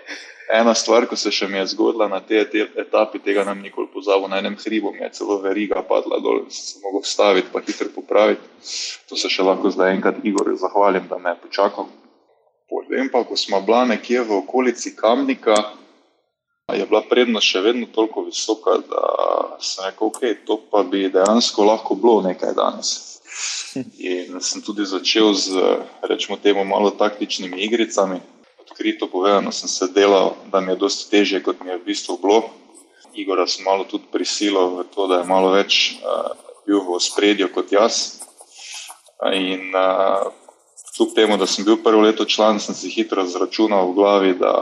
ena 0.54 0.74
stvar, 0.74 1.06
ko 1.10 1.16
se 1.18 1.32
še 1.34 1.48
mi 1.50 1.58
je 1.58 1.66
zgodila 1.74 2.06
na 2.08 2.20
tej 2.22 2.44
te 2.50 2.66
etapi, 2.78 3.18
tega 3.18 3.44
nam 3.44 3.62
nikoli 3.62 3.90
pozabil, 3.90 4.28
na 4.30 4.38
enem 4.38 4.56
hribu 4.60 4.92
mi 4.94 5.02
je 5.02 5.10
celo 5.18 5.40
veriga 5.42 5.82
padla 5.82 6.20
dol, 6.22 6.44
se 6.50 6.78
lahko 6.84 7.02
staviti, 7.02 7.50
pa 7.52 7.62
hitro 7.64 7.90
popraviti. 7.94 8.44
To 9.10 9.18
se 9.18 9.30
še 9.30 9.42
lahko 9.42 9.72
zdaj 9.74 9.96
enkrat 9.96 10.22
Igor 10.22 10.52
zahvalim, 10.60 11.08
da 11.10 11.18
me 11.18 11.34
je 11.34 11.42
počakal. 11.42 11.90
Potem 12.70 13.10
pa, 13.10 13.24
ko 13.26 13.36
smo 13.36 13.60
bila 13.60 13.84
nekje 13.84 14.22
v 14.22 14.40
okolici 14.42 14.94
Kamnika, 14.96 15.58
je 16.72 16.86
bila 16.86 17.02
prednost 17.04 17.50
še 17.50 17.60
vedno 17.60 17.90
toliko 17.92 18.24
visoka, 18.24 18.78
da 18.88 19.02
sem 19.60 19.84
rekel, 19.84 20.08
ok, 20.08 20.20
to 20.46 20.58
pa 20.70 20.82
bi 20.86 21.10
dejansko 21.12 21.66
lahko 21.66 21.98
bilo 21.98 22.22
nekaj 22.24 22.54
danes. 22.56 23.13
In 23.98 24.40
sem 24.40 24.62
tudi 24.62 24.86
začel 24.86 25.34
z, 25.34 25.58
rečemo, 26.02 26.38
temu 26.38 26.64
malo 26.64 26.90
taktičnimi 26.94 27.58
igricami. 27.66 28.20
Odkrito 28.62 29.10
povedano, 29.10 29.52
sem 29.52 29.68
se 29.68 29.90
delal, 29.90 30.36
da 30.52 30.60
mi 30.60 30.72
je 30.72 30.80
dosti 30.80 31.10
težje, 31.10 31.42
kot 31.42 31.60
mi 31.60 31.70
je 31.70 31.78
v 31.78 31.86
bistvu 31.86 32.18
bilo. 32.22 32.50
Igora 33.14 33.46
sem 33.46 33.66
malo 33.66 33.84
tudi 33.84 34.06
prisilil 34.10 34.82
v 34.82 34.86
to, 34.94 35.06
da 35.06 35.22
je 35.22 35.30
malo 35.30 35.54
več 35.54 35.98
uh, 36.02 36.34
bil 36.66 36.82
v 36.82 36.98
spredju 36.98 37.50
kot 37.54 37.70
jaz. 37.70 38.22
In 39.30 39.74
uh, 39.74 40.30
kljub 40.96 41.14
temu, 41.14 41.36
da 41.36 41.46
sem 41.46 41.66
bil 41.66 41.78
prvo 41.82 42.02
leto 42.02 42.24
član, 42.24 42.58
sem 42.60 42.74
si 42.74 42.90
hitro 42.90 43.26
zračunal 43.26 43.90
v 43.90 43.94
glavi, 43.94 44.32
da 44.38 44.54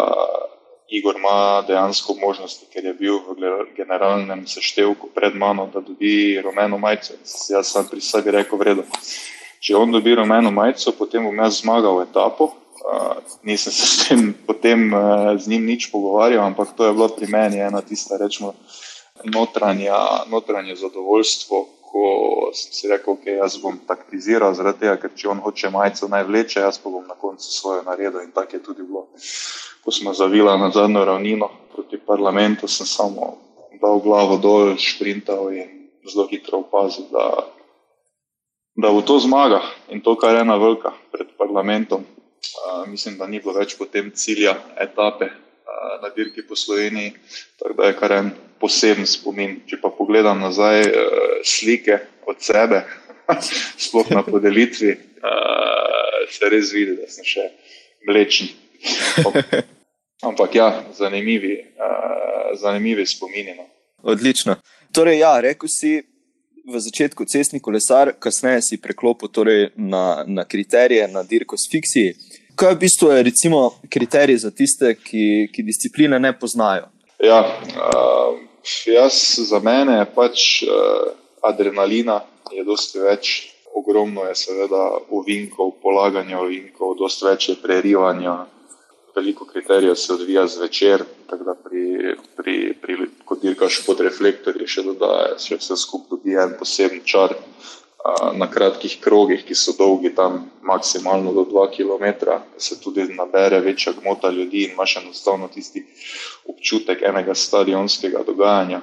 Igor 0.93 1.17
ima 1.17 1.65
dejansko 1.67 2.15
možnosti, 2.21 2.67
ker 2.73 2.85
je 2.85 2.93
bil 2.95 3.21
v 3.25 3.71
generalnem 3.77 4.45
seštevku 4.47 5.09
pred 5.15 5.35
mano, 5.35 5.65
da 5.73 5.81
dobi 5.81 6.37
rumeno 6.45 6.79
majico. 6.79 7.17
Jaz 7.49 7.73
sem 7.73 7.87
pri 7.89 8.01
sebi 8.05 8.35
rekel, 8.37 8.61
vredo. 8.61 8.85
Če 9.63 9.77
on 9.79 9.95
dobi 9.95 10.13
rumeno 10.19 10.51
majico, 10.53 10.93
potem 10.99 11.25
bom 11.25 11.41
jaz 11.41 11.63
zmagal 11.63 12.03
etapo. 12.05 12.51
Uh, 12.83 13.23
nisem 13.47 13.73
se 13.73 13.87
s 13.87 14.09
tem 14.09 14.33
potem 14.47 14.89
uh, 14.93 15.33
z 15.39 15.49
njim 15.49 15.65
nič 15.71 15.87
pogovarjal, 15.93 16.43
ampak 16.45 16.75
to 16.77 16.85
je 16.85 16.93
bilo 16.93 17.09
pri 17.15 17.29
meni 17.31 17.63
ena 17.63 17.81
tista, 17.81 18.19
rečemo, 18.19 18.53
notranja, 19.25 20.27
notranje 20.29 20.77
zadovoljstvo, 20.77 21.61
ko 21.93 22.51
sem 22.57 22.73
si 22.73 22.89
rekel, 22.89 23.13
ok, 23.15 23.27
jaz 23.37 23.59
bom 23.61 23.77
taktiziral 23.89 24.55
zaradi 24.57 24.87
tega, 24.87 24.97
ker 25.01 25.13
če 25.17 25.29
on 25.29 25.43
hoče 25.45 25.71
majico 25.75 26.09
naj 26.09 26.25
vleče, 26.29 26.63
jaz 26.65 26.79
pa 26.81 26.93
bom 26.93 27.05
na 27.09 27.17
koncu 27.21 27.51
svojo 27.53 27.83
naredil 27.85 28.23
in 28.25 28.33
tako 28.33 28.57
je 28.57 28.63
tudi 28.65 28.87
bilo. 28.87 29.09
Ko 29.85 29.93
smo 29.93 30.15
zavila 30.17 30.57
na 30.57 30.71
zadnjo 30.73 31.05
ravnino 31.05 31.51
proti 31.75 31.99
parlamentu, 31.99 32.69
sem 32.69 32.87
samo 32.87 33.35
dal 33.83 34.01
glavo 34.01 34.39
dol, 34.39 34.77
šprintal 34.79 35.51
in 35.53 35.91
zelo 36.07 36.29
hitro 36.31 36.63
opazil, 36.63 37.11
da, 37.13 37.27
da 38.79 38.93
bo 38.95 39.03
to 39.03 39.19
zmaga 39.19 39.61
in 39.91 40.01
to, 40.01 40.15
kar 40.17 40.37
je 40.37 40.47
ena 40.47 40.57
velika 40.57 40.95
pred 41.13 41.35
parlamentom. 41.39 42.07
Uh, 42.43 42.89
mislim, 42.91 43.19
da 43.19 43.27
ni 43.27 43.39
bilo 43.39 43.55
več 43.55 43.77
potem 43.79 44.11
cilja 44.19 44.57
etape 44.81 45.29
uh, 45.29 45.99
na 46.03 46.09
dirki 46.15 46.43
po 46.47 46.57
Sloveniji, 46.59 47.13
tako 47.59 47.77
da 47.79 47.91
je 47.91 47.99
kar 47.99 48.13
en 48.17 48.33
poseben 48.63 49.09
spomin. 49.09 49.59
Če 49.67 49.81
pa 49.83 49.91
pogledam 49.91 50.41
nazaj 50.43 50.87
uh, 50.87 51.19
slike 51.45 51.99
od 52.31 52.39
sebe, 52.43 52.85
sploh 53.85 54.15
na 54.15 54.23
podelitvi, 54.27 54.95
uh, 54.95 56.23
se 56.31 56.51
res 56.53 56.73
vidi, 56.75 56.97
da 57.01 57.11
sem 57.11 57.27
še 57.27 57.49
mlečen. 58.09 58.53
Ampak 60.23 60.55
ja, 60.55 60.71
zanimivi, 60.95 61.59
uh, 61.83 62.55
zanimivi 62.59 63.07
spomini. 63.07 63.57
No. 63.59 63.67
Odlično. 64.15 64.57
Torej, 64.95 65.19
ja, 65.23 65.35
rekel 65.43 65.71
si 65.71 65.99
v 66.63 66.79
začetku 66.79 67.25
cestni 67.27 67.59
kolesar, 67.61 68.13
kasneje 68.23 68.63
si 68.63 68.79
preklopil 68.79 69.33
torej 69.35 69.73
na, 69.75 70.23
na 70.27 70.45
kriterije, 70.47 71.09
na 71.11 71.25
dirko 71.27 71.59
s 71.59 71.67
fiksi. 71.71 72.13
Kaj 72.55 72.71
je 72.71 72.77
v 72.77 72.81
bistvu 72.85 73.09
recimo, 73.25 73.61
kriterij 73.91 74.45
za 74.45 74.53
tiste, 74.55 74.95
ki, 74.95 75.49
ki 75.51 75.65
discipline 75.67 76.21
ne 76.23 76.31
poznajo? 76.39 76.87
Ja, 77.23 77.41
uh, 77.43 78.39
jaz 78.87 79.19
za 79.49 79.59
mene 79.59 79.99
je 79.99 80.07
pač 80.15 80.63
uh, 80.63 81.13
adrenalina, 81.43 82.23
je 82.53 82.65
dosti 82.65 83.03
več. 83.03 83.33
Ogromno 83.73 84.27
je 84.29 84.35
seveda 84.37 84.83
uvinkov, 85.17 85.79
polaganja 85.81 86.43
uvinkov, 86.45 86.93
dosti 87.01 87.25
več 87.25 87.49
je 87.49 87.55
prerivanja. 87.63 88.43
Veliko 89.17 89.47
kriterijev 89.49 89.97
se 89.97 90.13
odvija 90.13 90.45
zvečer, 90.49 91.05
tako 91.29 91.45
da 91.45 91.55
pri, 91.57 92.15
pri, 92.37 92.57
pri, 92.83 93.09
ko 93.25 93.37
dirkaš 93.41 93.81
pod 93.87 94.01
reflektorji, 94.05 94.69
še 94.69 94.85
dodaja, 94.87 95.39
še 95.41 95.57
vse 95.61 95.77
skupaj 95.81 96.17
dobi 96.17 96.37
en 96.37 96.55
poseben 96.61 97.01
čar 97.05 97.35
na 98.35 98.51
kratkih 98.51 98.99
krogih, 99.01 99.45
ki 99.47 99.55
so 99.55 99.73
dolgi 99.79 100.15
tam 100.15 100.51
maksimalno 100.63 101.33
do 101.33 101.45
2 101.45 101.71
km, 101.77 102.27
se 102.59 102.81
tudi 102.81 103.05
nabere 103.15 103.61
večja 103.61 103.93
gmota 103.93 104.31
ljudi 104.31 104.65
in 104.65 104.73
imaš 104.73 104.97
enostavno 104.97 105.49
tisti 105.49 105.87
občutek 106.47 107.03
enega 107.03 107.35
stadionskega 107.35 108.23
dogajanja. 108.27 108.81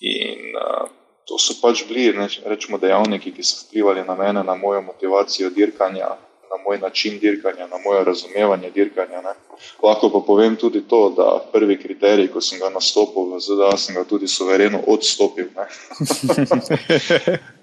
In 0.00 0.56
uh, 0.56 0.88
to 1.24 1.38
so 1.38 1.54
pač 1.62 1.84
bili, 1.88 2.12
rečemo, 2.44 2.78
dejavniki, 2.78 3.32
ki 3.32 3.42
so 3.42 3.64
vplivali 3.64 4.04
na 4.04 4.14
mene, 4.14 4.44
na 4.44 4.54
mojo 4.54 4.82
motivacijo 4.82 5.50
dirkanja, 5.50 6.08
na 6.50 6.56
moj 6.64 6.78
način 6.78 7.18
dirkanja, 7.18 7.66
na 7.66 7.78
moje 7.84 8.04
razumevanje 8.04 8.70
dirkanja. 8.70 9.22
Ne. 9.22 9.32
Lahko 9.82 10.12
pa 10.12 10.20
povem 10.26 10.56
tudi 10.56 10.84
to, 10.88 11.14
da 11.16 11.40
prvi 11.52 11.80
kriterij, 11.80 12.28
ko 12.28 12.40
sem 12.40 12.60
ga 12.60 12.68
nastopil 12.70 13.32
v 13.32 13.40
ZDA, 13.40 13.76
sem 13.76 13.96
ga 13.96 14.04
tudi 14.04 14.28
suvereno 14.28 14.84
odstopil. 14.86 15.48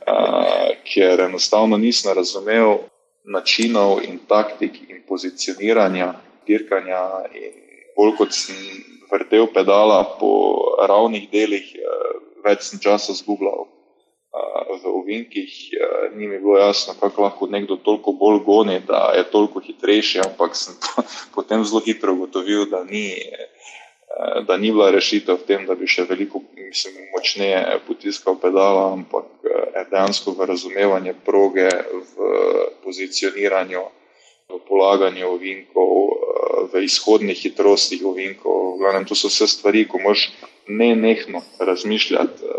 ker 0.93 1.21
enostavno 1.21 1.77
nisem 1.77 2.13
razumel 2.15 2.77
načinov 3.23 4.03
in 4.03 4.19
taktik 4.27 4.79
in 4.89 5.03
pozicioniranja 5.07 6.13
dirkanja. 6.47 7.03
In 7.33 7.53
bolj 7.97 8.15
kot 8.17 8.33
sem 8.35 8.57
vrtel 9.11 9.47
pedala 9.53 10.03
po 10.19 10.31
ravnih 10.87 11.29
delih, 11.31 11.75
eh, 11.75 12.13
več 12.45 12.69
sem 12.69 12.79
časa 12.79 13.13
zgubljal. 13.13 13.69
V 14.33 14.89
ovinkih 14.89 15.51
ni 16.15 16.27
mi 16.27 16.39
bilo 16.41 16.57
jasno, 16.57 16.95
kako 16.99 17.21
lahko 17.21 17.47
nekdo 17.47 17.75
toliko 17.75 18.11
bolj 18.17 18.39
goni, 18.45 18.79
da 18.87 19.13
je 19.13 19.23
toliko 19.29 19.61
hitrejši, 19.61 20.19
ampak 20.25 20.55
sem 20.55 20.73
potem 21.35 21.61
zelo 21.63 21.81
hitro 21.85 22.13
ugotovil, 22.13 22.65
da 22.65 22.83
ni, 22.83 23.13
da 24.47 24.57
ni 24.57 24.71
bila 24.71 24.91
rešitev 24.91 25.41
v 25.41 25.47
tem, 25.47 25.65
da 25.65 25.75
bi 25.75 25.89
še 25.89 26.05
veliko 26.09 26.41
mislim, 26.53 27.09
močneje 27.15 27.79
potiskal 27.87 28.37
pedala, 28.41 28.91
ampak 28.93 29.25
dejansko 29.89 30.33
v 30.37 30.47
razumevanje 30.49 31.13
proge, 31.25 31.69
v 32.13 32.29
pozicioniranju, 32.85 33.83
v 34.49 34.59
polaganju 34.67 35.27
ovinkov, 35.33 35.91
v 36.73 36.83
izhodnih 36.85 37.37
hitrostih 37.37 38.05
ovinkov. 38.05 38.77
Glavnem, 38.81 39.05
to 39.09 39.17
so 39.17 39.31
vse 39.31 39.47
stvari, 39.49 39.85
ko 39.89 40.01
moš 40.01 40.29
ne 40.67 40.93
nehno 40.95 41.41
razmišljati 41.59 42.53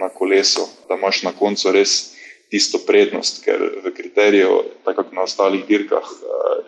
na 0.00 0.08
kolesu, 0.14 0.66
da 0.88 0.96
imaš 0.98 1.22
na 1.26 1.32
koncu 1.36 1.74
res 1.74 2.14
tisto 2.50 2.80
prednost, 2.86 3.44
ker 3.44 3.60
v 3.84 3.92
kriteriju, 3.94 4.82
tako 4.84 5.04
kot 5.04 5.14
na 5.14 5.26
ostalih 5.26 5.66
dirkah, 5.66 6.06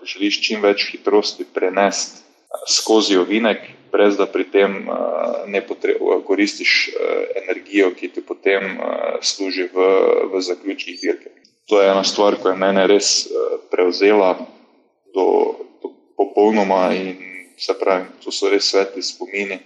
želiš 0.07 0.39
čim 0.45 0.63
več 0.63 0.91
hitrosti 0.93 1.47
prenesti 1.55 2.23
skozi 2.69 3.17
ovinek, 3.19 3.65
brez 3.93 4.17
da 4.17 4.27
pri 4.27 4.45
tem 4.51 4.87
ne 5.47 5.63
koristiš 6.27 6.91
energijo, 7.43 7.93
ki 7.95 8.09
ti 8.09 8.25
potem 8.25 8.79
služi 9.21 9.69
v, 9.75 9.89
v 10.33 10.41
zaključkih 10.41 11.01
dirke. 11.01 11.31
To 11.69 11.81
je 11.83 11.91
ena 11.91 12.05
stvar, 12.05 12.37
ki 12.41 12.53
je 12.53 12.59
mene 12.59 12.87
res 12.91 13.29
prevzela 13.71 14.35
do, 15.15 15.27
do 15.83 15.93
popolnoma 16.17 16.89
in 16.97 17.17
se 17.59 17.77
pravi, 17.79 18.09
to 18.25 18.33
so 18.33 18.51
res 18.51 18.71
svetli 18.73 19.03
spomini. 19.03 19.59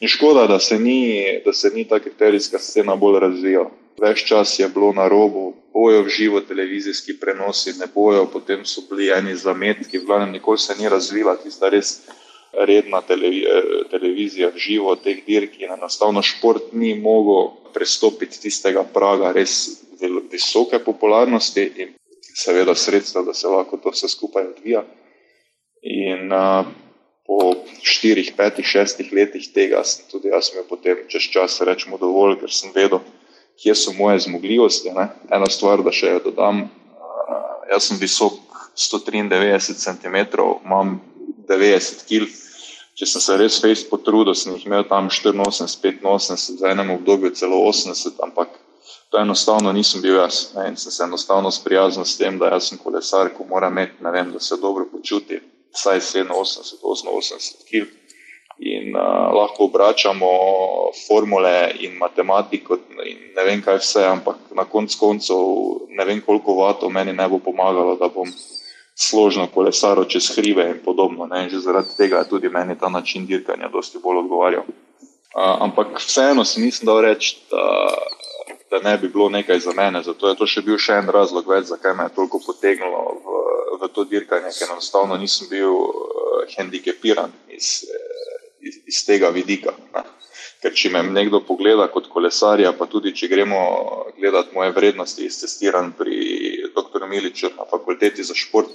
In 0.00 0.08
škoda, 0.08 0.46
da 0.46 0.58
se 0.58 0.78
ni, 0.78 1.24
da 1.44 1.52
se 1.52 1.70
ni 1.74 1.84
ta 1.88 1.98
kriterijska 1.98 2.58
scena 2.58 2.96
bolj 2.96 3.20
razvijala. 3.20 3.70
Več 4.00 4.24
čas 4.26 4.58
je 4.58 4.68
bilo 4.68 4.92
na 4.92 5.06
robu, 5.08 5.54
bojo 5.72 6.02
v 6.02 6.10
živo 6.10 6.40
televizijski 6.40 7.14
prenosi, 7.20 7.76
ne 7.78 7.86
bojo, 7.94 8.26
potem 8.30 8.64
so 8.66 8.82
bili 8.90 9.10
eni 9.14 9.36
zametki, 9.38 9.98
v 9.98 10.06
glavnem 10.06 10.32
nikoli 10.34 10.58
se 10.58 10.74
ni 10.78 10.88
razvila 10.90 11.36
tista 11.38 11.70
res 11.70 12.00
redna 12.56 13.02
televizija 13.90 14.50
v 14.54 14.58
živo 14.58 14.94
teh 14.96 15.24
dirk 15.26 15.58
in 15.60 15.72
enostavno 15.72 16.22
šport 16.22 16.72
ni 16.72 16.94
mogel 16.94 17.50
prestopiti 17.74 18.40
tistega 18.40 18.84
praga 18.94 19.32
res 19.32 19.84
visoke 20.30 20.78
popularnosti 20.78 21.64
in 21.76 21.94
seveda 22.34 22.74
sredstva, 22.74 23.22
da 23.22 23.34
se 23.34 23.48
lahko 23.48 23.76
to 23.76 23.90
vse 23.90 24.08
skupaj 24.08 24.46
odvija. 24.54 24.84
In 25.82 26.32
uh, 26.32 26.66
po 27.26 27.54
štirih, 27.82 28.32
petih, 28.36 28.66
šestih 28.66 29.12
letih 29.12 29.46
tega 29.54 29.84
sem 29.84 30.06
tudi 30.10 30.32
jaz 30.32 30.50
imel 30.52 30.64
potem 30.68 31.04
čez 31.08 31.28
čas 31.32 31.60
rečemo 31.60 31.98
dovolj, 32.00 32.38
ker 32.40 32.52
sem 32.52 32.72
vedel, 32.74 33.00
kje 33.62 33.74
so 33.78 33.94
moje 33.98 34.24
zmogljivosti. 34.26 34.92
Ne? 34.96 35.08
Ena 35.30 35.50
stvar, 35.50 35.84
da 35.84 35.92
še 35.94 36.16
jo 36.16 36.24
dodam, 36.30 36.64
uh, 36.66 37.68
jaz 37.70 37.90
sem 37.90 38.00
visok 38.00 38.40
193 38.74 39.78
cm, 39.78 40.16
imam 40.64 40.98
90 41.48 42.08
kg. 42.08 42.28
Če 42.94 43.08
sem 43.10 43.22
se 43.24 43.36
res 43.40 43.56
fejs 43.58 43.82
potrudil, 43.90 44.36
sem 44.38 44.52
jih 44.54 44.68
imel 44.68 44.84
tam 44.86 45.08
84, 45.10 45.98
85, 45.98 46.60
za 46.60 46.70
enem 46.70 46.92
obdobju 46.94 47.32
celo 47.34 47.58
80, 47.66 48.20
ampak 48.22 48.52
to 49.10 49.18
enostavno 49.18 49.72
nisem 49.72 50.02
bil 50.02 50.20
jaz. 50.20 50.52
Ne, 50.54 50.68
in 50.70 50.76
sem 50.76 50.94
se 50.94 51.02
enostavno 51.04 51.50
sprijaznil 51.50 52.06
s 52.06 52.16
tem, 52.18 52.38
da 52.38 52.52
jaz 52.54 52.70
sem 52.70 52.78
kolesar, 52.78 53.32
ko 53.34 53.46
mora 53.50 53.68
imeti, 53.72 53.98
ne 54.02 54.14
vem, 54.14 54.30
da 54.32 54.40
se 54.40 54.60
dobro 54.62 54.86
počuti, 54.92 55.40
vsaj 55.74 56.00
87, 56.00 56.80
88 56.82 57.68
kg. 57.70 57.90
In 58.62 58.94
uh, 58.94 59.34
lahko 59.34 59.66
obračamo 59.66 60.28
formule 61.08 61.74
in 61.82 61.96
matematiko, 61.98 62.78
in 63.02 63.24
ne 63.34 63.44
vem 63.46 63.62
kaj 63.62 63.80
vse, 63.82 64.04
ampak 64.06 64.54
na 64.54 64.64
koncu 64.70 64.98
koncev 64.98 65.40
ne 65.90 66.06
vem, 66.06 66.22
koliko 66.22 66.54
vatov 66.62 66.94
meni 66.94 67.12
ne 67.12 67.26
bo 67.28 67.42
pomagalo, 67.42 67.96
da 67.98 68.06
bom 68.08 68.30
složno 68.94 69.46
kolesaro 69.54 70.04
čez 70.04 70.30
hribe 70.36 70.70
in 70.70 70.78
podobno. 70.84 71.26
Ne? 71.26 71.48
Že 71.50 71.58
zaradi 71.58 71.96
tega 71.96 72.18
je 72.18 72.28
tudi 72.28 72.48
meni 72.48 72.78
ta 72.78 72.88
način 72.88 73.26
dirkanja 73.26 73.68
dosti 73.68 73.98
bolj 74.02 74.18
odgovarjal. 74.18 74.64
Uh, 75.34 75.62
ampak 75.66 75.98
vseeno 75.98 76.44
si 76.44 76.60
nisem 76.60 76.86
dal 76.86 77.00
reči, 77.02 77.42
da, 77.50 77.62
da 78.70 78.90
ne 78.90 78.98
bi 78.98 79.08
bilo 79.08 79.28
nekaj 79.28 79.58
za 79.58 79.72
mene. 79.72 80.02
Zato 80.02 80.28
je 80.28 80.38
to 80.38 80.46
še 80.46 80.62
bil 80.62 80.78
še 80.78 81.00
en 81.02 81.10
razlog 81.10 81.48
več, 81.50 81.66
zakaj 81.74 81.94
me 81.98 82.06
je 82.06 82.14
toliko 82.14 82.38
potegnilo 82.38 83.02
v, 83.18 83.40
v 83.82 83.88
to 83.90 84.04
dirkanje, 84.06 84.54
ker 84.54 84.70
enostavno 84.70 85.18
nisem 85.18 85.50
bil 85.50 85.74
uh, 85.74 86.46
hendikepiran 86.54 87.34
iz, 87.50 87.82
iz, 88.62 88.78
iz 88.86 89.02
tega 89.06 89.34
vidika. 89.34 89.74
Ne. 89.94 90.06
Ker 90.62 90.72
če 90.72 90.94
me 90.94 91.02
nekdo 91.02 91.42
pogleda 91.44 91.90
kot 91.92 92.06
kolesarja, 92.08 92.70
pa 92.78 92.86
tudi 92.86 93.10
če 93.12 93.28
gremo 93.28 93.58
gledati 94.16 94.54
moje 94.54 94.70
vrednosti, 94.72 95.26
iztestiran 95.26 95.90
pri 95.98 96.63
dr. 96.74 97.06
Miliču 97.08 97.50
na 97.56 97.66
fakulteti 97.70 98.24
za 98.24 98.34
šport, 98.34 98.70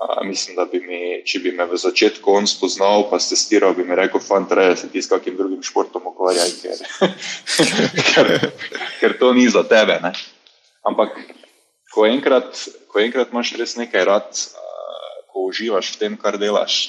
a, 0.00 0.24
mislim, 0.24 0.56
da 0.56 0.64
bi 0.64 0.80
mi, 0.80 1.00
če 1.26 1.38
bi 1.44 1.52
me 1.52 1.66
v 1.68 1.78
začetku 1.78 2.32
on 2.32 2.46
spoznal, 2.48 3.08
pa 3.10 3.18
stestiral, 3.20 3.74
bi 3.76 3.84
mi 3.84 3.96
rekel, 3.98 4.22
fant, 4.24 4.48
treba 4.48 4.76
se 4.76 4.88
ti 4.88 5.02
s 5.02 5.10
kakim 5.10 5.36
drugim 5.36 5.62
športom 5.62 6.06
ukvarjati, 6.12 6.60
ker, 6.62 6.78
ker, 8.10 8.32
ker 9.00 9.18
to 9.20 9.32
ni 9.36 9.48
za 9.50 9.64
tebe. 9.68 9.98
Ne? 10.02 10.14
Ampak, 10.88 11.18
ko 11.94 12.06
enkrat, 12.08 12.64
ko 12.88 13.02
enkrat 13.02 13.34
imaš 13.34 13.54
res 13.60 13.76
nekaj 13.80 14.08
rad, 14.08 14.42
a, 14.56 14.66
ko 15.30 15.46
uživaš 15.50 15.94
v 15.94 16.02
tem, 16.04 16.18
kar 16.20 16.40
delaš, 16.40 16.88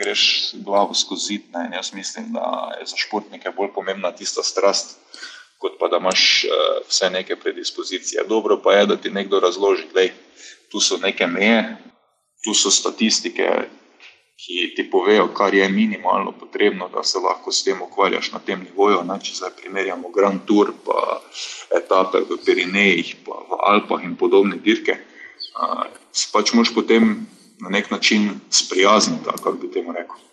greš 0.00 0.54
glavo 0.64 0.94
skozi 0.94 1.26
zid. 1.26 1.50
Ne? 1.54 1.70
Jaz 1.76 1.92
mislim, 1.94 2.32
da 2.32 2.76
je 2.80 2.86
za 2.92 2.96
športnike 2.96 3.52
bolj 3.56 3.72
pomembna 3.74 4.12
tista 4.12 4.42
strast, 4.42 4.98
kot 5.60 5.76
pa 5.78 5.88
da 5.92 6.00
imaš 6.00 6.44
uh, 6.44 6.80
vse 6.88 7.10
neke 7.10 7.36
predispozicije. 7.36 8.24
Dobro 8.28 8.60
pa 8.64 8.72
je, 8.72 8.86
da 8.86 8.96
ti 8.96 9.10
nekdo 9.10 9.40
razloži, 9.40 9.84
da 9.94 10.06
tu 10.72 10.80
so 10.80 10.96
neke 10.96 11.26
meje, 11.26 11.76
tu 12.44 12.54
so 12.54 12.70
statistike, 12.70 13.48
ki 14.40 14.72
ti 14.76 14.86
povejo, 14.90 15.26
kar 15.36 15.54
je 15.54 15.68
minimalno 15.68 16.32
potrebno, 16.32 16.88
da 16.88 17.02
se 17.04 17.18
lahko 17.18 17.52
s 17.52 17.64
tem 17.64 17.82
ukvarjaš 17.82 18.32
na 18.32 18.38
tem 18.38 18.62
nivoju. 18.64 19.02
Ne? 19.04 19.18
Če 19.22 19.34
zdaj 19.36 19.50
primerjamo 19.60 20.08
Grand 20.14 20.40
Tour, 20.48 20.72
pa 20.84 21.20
etape 21.76 22.24
v 22.24 22.40
Pirinejih, 22.46 23.16
pa 23.26 23.36
v 23.50 23.60
Alpah 23.72 24.04
in 24.04 24.16
podobne 24.16 24.56
dirke. 24.64 24.96
Uh, 25.60 25.84
pač 26.32 26.54
moš 26.56 26.72
potem 26.74 27.26
na 27.60 27.68
nek 27.68 27.90
način 27.90 28.30
sprijazniti, 28.50 29.28
kako 29.28 29.52
bi 29.60 29.72
temu 29.72 29.92
rekel. 29.92 30.29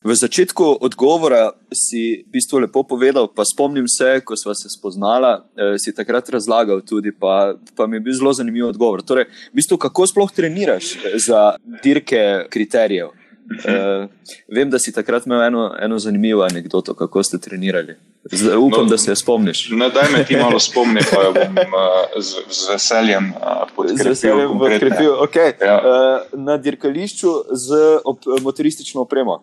V 0.00 0.16
začetku 0.16 0.80
odgovora 0.80 1.52
si 1.68 2.24
v 2.24 2.32
bistvu 2.32 2.64
lepo 2.64 2.80
povedal, 2.88 3.28
pa 3.28 3.44
spomnim 3.44 3.84
se, 3.84 4.24
ko 4.24 4.32
smo 4.32 4.54
se 4.56 4.72
spoznala, 4.72 5.44
eh, 5.52 5.76
si 5.76 5.92
takrat 5.92 6.24
razlagal 6.32 6.80
tudi, 6.80 7.12
pa, 7.12 7.52
pa 7.76 7.86
mi 7.86 7.96
je 7.96 8.00
bil 8.00 8.14
zelo 8.16 8.32
zanimiv 8.32 8.72
odgovor. 8.72 9.04
Torej, 9.04 9.28
v 9.52 9.60
bistvu, 9.60 9.76
kako 9.76 10.06
sploh 10.08 10.32
treniraš 10.32 10.96
za 11.20 11.60
dirke 11.84 12.48
kriterijev? 12.48 13.12
Uh, 13.50 14.08
vem, 14.48 14.70
da 14.70 14.78
si 14.78 14.92
takrat 14.94 15.26
imel 15.26 15.42
eno, 15.42 15.74
eno 15.76 15.98
zanimivo 15.98 16.46
anegdoto, 16.46 16.94
kako 16.94 17.22
ste 17.22 17.38
trenirali. 17.38 17.96
Zdaj, 18.24 18.56
upam, 18.56 18.86
no, 18.86 18.90
da 18.94 18.98
se 18.98 19.16
spomniš. 19.16 19.68
Ne, 19.74 19.90
daj 19.90 20.12
me 20.12 20.24
ti 20.24 20.36
malo 20.36 20.60
spomni, 20.62 21.00
pa 21.12 21.24
jo 21.28 21.32
bom 21.34 21.58
uh, 21.58 22.08
z, 22.16 22.46
z 22.46 22.72
veseljem 22.72 23.32
uh, 23.36 23.68
podkrepil. 23.74 25.12
Okay. 25.26 25.58
Ja. 25.60 25.76
Uh, 25.76 26.40
na 26.40 26.56
dirkališču 26.56 27.32
z 27.52 27.98
op, 28.04 28.24
motoristično 28.40 29.02
opremo. 29.02 29.42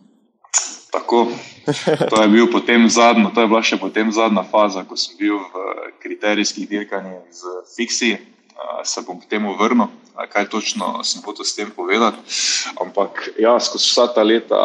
Tako, 0.97 1.27
to 2.09 2.21
je, 2.21 2.27
bil 2.27 2.47
zadnjo, 2.89 3.29
to 3.29 3.41
je 3.41 3.47
bila 3.47 3.61
še 3.61 3.77
potem 3.77 4.09
zadnja 4.09 4.41
faza, 4.49 4.81
ko 4.81 4.97
sem 4.97 5.13
bil 5.19 5.37
v 5.37 5.53
kriterijskih 6.01 6.65
dirkanjih 6.65 7.21
z. 7.29 8.17
Uh, 8.57 8.81
se 8.81 9.03
bom 9.05 9.19
k 9.21 9.29
temu 9.29 9.53
vrnil, 9.53 9.91
kaj 10.33 10.49
točno 10.49 11.05
sem 11.05 11.21
hotel 11.21 11.45
s 11.45 11.53
tem 11.53 11.69
povedati. 11.69 12.17
Ampak 12.81 13.37
ja, 13.37 13.53
skozi 13.61 13.85
vsa 13.85 14.07
ta 14.09 14.25
leta 14.25 14.57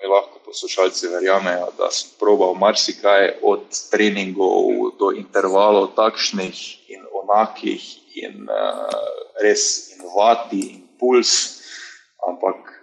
mi 0.00 0.08
lahko 0.08 0.40
poslušalci 0.48 1.12
verjamejo, 1.12 1.68
da 1.76 1.92
sem 1.92 2.16
probal 2.16 2.56
marsikaj 2.56 3.44
od 3.44 3.68
treningov 3.92 4.96
do 4.96 5.12
intervalov, 5.12 5.92
takšnih 5.92 6.88
in 6.88 7.04
onakih, 7.12 7.84
in 8.16 8.48
uh, 8.48 8.88
res 9.44 9.92
in 9.92 10.00
vati 10.16 10.62
in 10.72 10.80
puls. 10.96 11.60
Ampak 12.24 12.73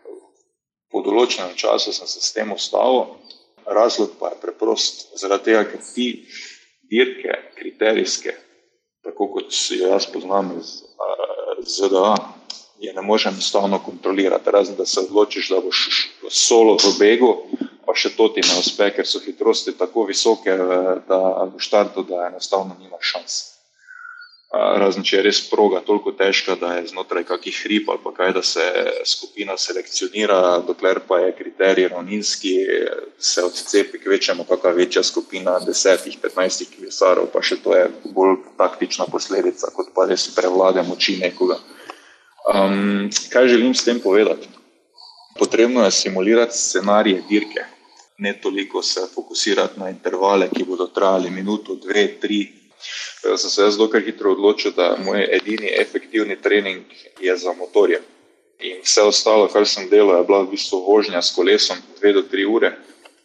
po 0.91 1.01
določenem 1.05 1.55
času 1.55 1.93
sem 1.93 2.07
se 2.07 2.21
s 2.21 2.33
tem 2.35 2.51
ustavil. 2.51 3.17
Razlog 3.65 4.17
pa 4.19 4.31
je 4.33 4.41
preprost, 4.41 5.11
zaradi 5.21 5.51
tega, 5.51 5.63
ker 5.69 5.81
ti 5.93 6.07
dirke, 6.91 7.37
kriterijske, 7.55 8.33
tako 9.05 9.29
kot 9.35 9.53
si 9.53 9.79
jaz 9.79 10.07
poznam 10.11 10.51
iz 10.57 10.81
ZDA, 11.69 12.15
je 12.81 12.93
ne 12.93 13.01
moreš 13.05 13.25
enostavno 13.29 13.79
kontrolirati. 13.85 14.51
Razen 14.51 14.75
da 14.75 14.85
se 14.85 14.99
odločiš, 14.99 15.49
da 15.49 15.61
boš 15.61 16.09
solo 16.29 16.75
v 16.81 16.95
begu, 16.99 17.31
pa 17.85 17.93
še 17.95 18.15
to 18.17 18.27
ti 18.33 18.41
ne 18.41 18.57
uspe, 18.59 18.89
ker 18.95 19.07
so 19.07 19.21
hitrosti 19.21 19.77
tako 19.77 20.07
visoke, 20.09 20.57
da 21.07 21.21
v 21.45 21.61
štartu 21.61 22.03
da 22.09 22.27
enostavno 22.31 22.77
nimaš 22.79 23.13
šans. 23.13 23.39
Razen 24.51 25.05
če 25.07 25.15
je 25.15 25.23
res 25.23 25.37
proga 25.47 25.79
toliko 25.79 26.11
težka, 26.11 26.57
da 26.59 26.73
je 26.75 26.89
znotraj 26.89 27.23
kakih 27.29 27.55
hrib 27.63 27.87
ali 27.93 28.11
kaj, 28.17 28.33
da 28.35 28.41
se 28.43 28.65
skupina 29.07 29.55
selekcionira, 29.55 30.59
dokler 30.67 30.99
pa 31.07 31.21
je 31.21 31.31
kriterij 31.37 31.87
ravninski, 31.93 32.51
se 33.15 33.45
odcepi 33.47 34.01
k 34.03 34.11
večjemu, 34.11 34.43
kakšna 34.49 34.75
večja 34.75 35.03
skupina, 35.07 35.55
desetih, 35.63 36.19
petnajstih 36.19 36.67
kilesarov, 36.75 37.31
pa 37.31 37.39
še 37.39 37.61
to 37.63 37.77
je 37.77 37.87
bolj 38.11 38.41
taktična 38.59 39.07
posledica, 39.07 39.71
kot 39.71 39.95
pa 39.95 40.09
res 40.11 40.27
prevlade 40.35 40.83
moči 40.83 41.15
nekoga. 41.23 41.61
Um, 42.51 43.07
kaj 43.31 43.53
želim 43.55 43.71
s 43.71 43.87
tem 43.87 44.03
povedati? 44.03 44.51
Potrebno 45.39 45.85
je 45.85 45.95
simulirati 45.95 46.57
scenarije 46.57 47.23
dirke, 47.29 47.63
ne 48.17 48.33
toliko 48.41 48.83
se 48.83 49.07
fokusirati 49.15 49.79
na 49.79 49.89
intervale, 49.89 50.49
ki 50.51 50.67
bodo 50.67 50.91
trajali 50.91 51.29
minuto, 51.29 51.79
dve, 51.79 52.19
tri. 52.19 52.60
Jaz 53.23 53.41
sem 53.41 53.49
se 53.49 53.69
zelo 53.71 53.89
hitro 54.05 54.31
odločil, 54.31 54.71
da 54.75 54.95
moj 54.97 55.27
edini 55.31 55.71
efektivni 55.81 56.35
trening 56.41 56.83
je 57.19 57.37
za 57.37 57.53
motorje. 57.53 58.01
In 58.59 58.81
vse 58.83 59.01
ostalo, 59.01 59.47
kar 59.47 59.67
sem 59.67 59.89
delal, 59.89 60.21
je 60.21 60.27
bila 60.27 60.43
v 60.43 60.51
bistvu 60.53 60.83
vožnja 60.85 61.21
s 61.21 61.33
kolesom, 61.35 61.77
dve 61.99 62.13
do 62.13 62.21
tri 62.21 62.45
ure, 62.45 62.75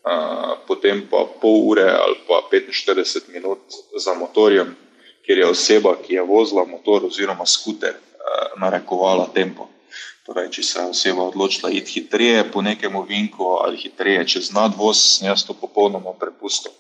uh, 0.05 0.57
potem 0.67 1.05
pa 1.11 1.27
pol 1.41 1.69
ure 1.69 1.85
ali 1.91 2.17
pa 2.29 2.41
45 2.53 3.29
minut 3.33 3.61
za 3.97 4.15
motorjem, 4.15 4.77
ker 5.27 5.39
je 5.39 5.47
oseba, 5.47 5.97
ki 6.01 6.15
je 6.15 6.23
vozila 6.23 6.65
motor 6.65 7.05
oziroma 7.05 7.47
skuter, 7.47 7.95
Eh, 8.27 8.59
narekovala 8.59 9.31
tempo. 9.31 9.69
Torej, 10.27 10.51
če 10.51 10.63
se 10.67 10.79
je 10.81 10.91
oseba 10.91 11.23
odločila 11.31 11.71
iti 11.71 12.01
hitreje 12.01 12.43
po 12.51 12.59
nekem 12.59 12.97
ovinku 12.99 13.47
ali 13.63 13.79
hitreje 13.79 14.25
čez 14.35 14.51
nadvoz, 14.51 15.23
jaz 15.23 15.47
to 15.47 15.55
popolnoma 15.55 16.11
prepustil 16.19 16.75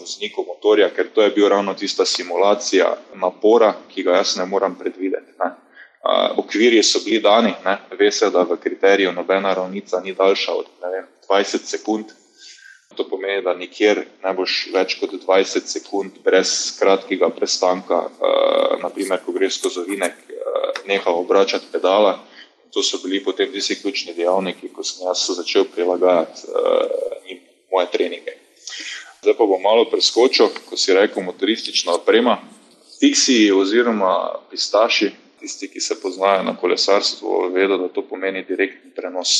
vozniku 0.00 0.44
motorja, 0.46 0.88
ker 0.90 1.08
to 1.14 1.22
je 1.22 1.30
bil 1.30 1.48
ravno 1.48 1.74
tista 1.74 2.04
simulacija 2.04 2.96
napora, 3.14 3.74
ki 3.94 4.02
ga 4.02 4.16
jaz 4.18 4.36
ne 4.36 4.46
morem 4.46 4.74
predvideti. 4.78 5.32
Ne. 5.38 5.50
Uh, 6.04 6.38
okvirji 6.38 6.82
so 6.82 7.00
bili 7.04 7.20
dani, 7.22 7.54
ve 7.98 8.10
se, 8.12 8.30
da 8.30 8.42
v 8.42 8.58
kriteriju 8.60 9.12
nobena 9.12 9.54
ravnica 9.54 10.00
ni 10.00 10.14
daljša 10.14 10.52
od 10.52 10.66
vem, 10.82 11.06
20 11.30 11.70
sekund. 11.70 12.12
To 12.96 13.08
pomeni, 13.08 13.42
da 13.42 13.54
nikjer 13.54 14.04
ne 14.22 14.32
boš 14.34 14.68
več 14.74 14.98
kot 15.00 15.14
20 15.22 15.70
sekund 15.70 16.20
brez 16.24 16.50
kratkega 16.78 17.30
prestanka, 17.30 18.04
uh, 18.04 18.76
naprimer, 18.82 19.22
ko 19.24 19.32
greš 19.32 19.58
skozi 19.62 19.80
ovinek, 19.86 20.20
nehal 20.86 21.22
obračati 21.22 21.70
pedala. 21.72 22.18
To 22.74 22.82
so 22.82 22.98
bili 23.02 23.22
potem 23.24 23.52
tisti 23.52 23.78
ključni 23.80 24.14
dejavniki, 24.14 24.68
ko 24.74 24.82
sem 24.82 25.06
jaz 25.06 25.28
začel 25.38 25.70
prilagajati 25.70 26.50
uh, 26.50 27.44
moje 27.72 27.90
treninge. 27.94 28.43
Zdaj 29.24 29.38
pa 29.40 29.46
bom 29.48 29.62
malo 29.62 29.86
preskočil, 29.88 30.50
ko 30.68 30.76
si 30.76 30.92
rekel, 30.92 31.22
motoristična 31.24 31.94
oprema. 31.96 32.36
Fiksi 33.00 33.48
oziroma 33.56 34.44
pistaši, 34.50 35.08
tisti, 35.40 35.70
ki 35.72 35.80
se 35.80 35.96
poznajo 36.02 36.42
na 36.44 36.52
kolesarstvu, 36.56 37.48
vedo, 37.54 37.78
da 37.80 37.88
to 37.88 38.02
pomeni 38.04 38.44
direktni 38.44 38.92
prenos. 38.92 39.30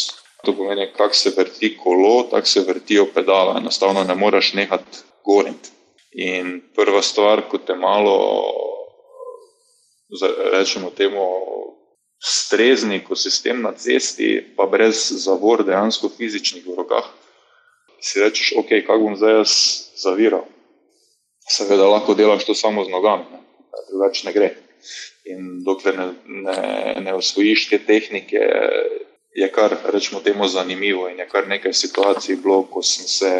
To 0.44 0.54
pomeni, 0.56 0.88
kako 0.96 1.14
se 1.14 1.32
vrti 1.36 1.76
kolo, 1.76 2.22
tako 2.30 2.48
se 2.48 2.64
vrtijo 2.68 3.04
pedala. 3.14 3.58
Enostavno 3.58 4.04
ne 4.04 4.14
moreš 4.14 4.54
nehati 4.54 5.04
goriti. 5.24 5.68
In 6.12 6.62
prva 6.74 7.02
stvar, 7.02 7.42
ko 7.50 7.58
te 7.58 7.76
malo 7.76 8.16
rečemo 10.52 10.90
temu, 10.96 11.26
strezni 12.24 12.96
ekosistem 12.96 13.60
na 13.62 13.72
cesti, 13.76 14.40
pa 14.56 14.64
brez 14.66 15.10
zavor, 15.26 15.64
dejansko 15.64 16.08
fizičnih 16.08 16.64
v 16.66 16.78
rokah. 16.80 17.12
Si 18.04 18.20
rečeš, 18.20 18.52
ok, 18.60 18.68
kako 18.84 19.00
bom 19.06 19.16
zdaj 19.16 19.38
jaz 19.38 19.52
zaviral. 19.96 20.44
Seveda 21.48 21.88
lahko 21.88 22.14
delaš 22.16 22.44
to 22.44 22.54
samo 22.56 22.84
z 22.84 22.92
nogami, 22.92 23.24
drugače 23.90 24.26
ne 24.28 24.32
gre. 24.32 24.50
In 25.24 25.64
dokler 25.64 25.96
ne, 25.96 26.06
ne, 26.26 26.58
ne 27.00 27.14
osvojiš 27.16 27.68
te 27.70 27.78
tehnike, 27.80 28.40
je 29.34 29.48
kar, 29.52 29.76
rečemo 29.92 30.20
temu, 30.20 30.48
zanimivo. 30.48 31.08
In 31.08 31.18
je 31.18 31.28
kar 31.28 31.48
nekaj 31.48 31.72
situacij 31.72 32.36
bilo, 32.36 32.62
ko 32.68 32.82
sem 32.82 33.08
se 33.08 33.30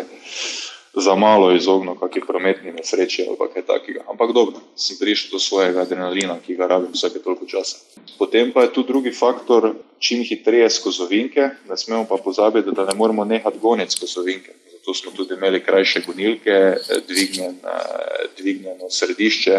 za 0.96 1.14
malo 1.14 1.52
izognil 1.52 1.94
kakšni 1.98 2.22
prometni 2.26 2.72
nesreči 2.72 3.26
ali 3.28 3.50
kaj 3.52 3.66
takega. 3.66 4.04
Ampak 4.11 4.33
dobro, 4.33 4.61
sem 4.76 4.96
prišel 5.00 5.35
do 5.35 5.38
svojega 5.38 5.83
adrenalina, 5.83 6.38
ki 6.46 6.54
ga 6.54 6.66
rabim 6.66 6.92
vsake 6.92 7.18
toliko 7.18 7.46
časa. 7.46 7.83
Potem 8.18 8.52
pa 8.52 8.62
je 8.62 8.72
tu 8.72 8.83
drugi 8.83 9.11
faktor, 9.11 9.74
čim 9.98 10.22
hitreje 10.22 10.70
skozi 10.70 11.02
ovinke, 11.02 11.50
ne 11.68 11.76
smemo 11.76 12.07
pa 12.09 12.16
pozabiti, 12.16 12.70
da 12.70 12.85
ne 12.85 12.94
moramo 12.94 13.24
nehati 13.24 13.59
goniti 13.59 13.96
skozi 13.96 14.18
ovinke. 14.20 14.52
zato 14.85 14.94
smo 14.94 15.11
tudi 15.16 15.35
imeli 15.35 15.64
krajše 15.64 16.00
gonilke, 16.07 16.76
dvignjen, 17.09 17.57
dvignjeno 18.38 18.90
središče 18.90 19.59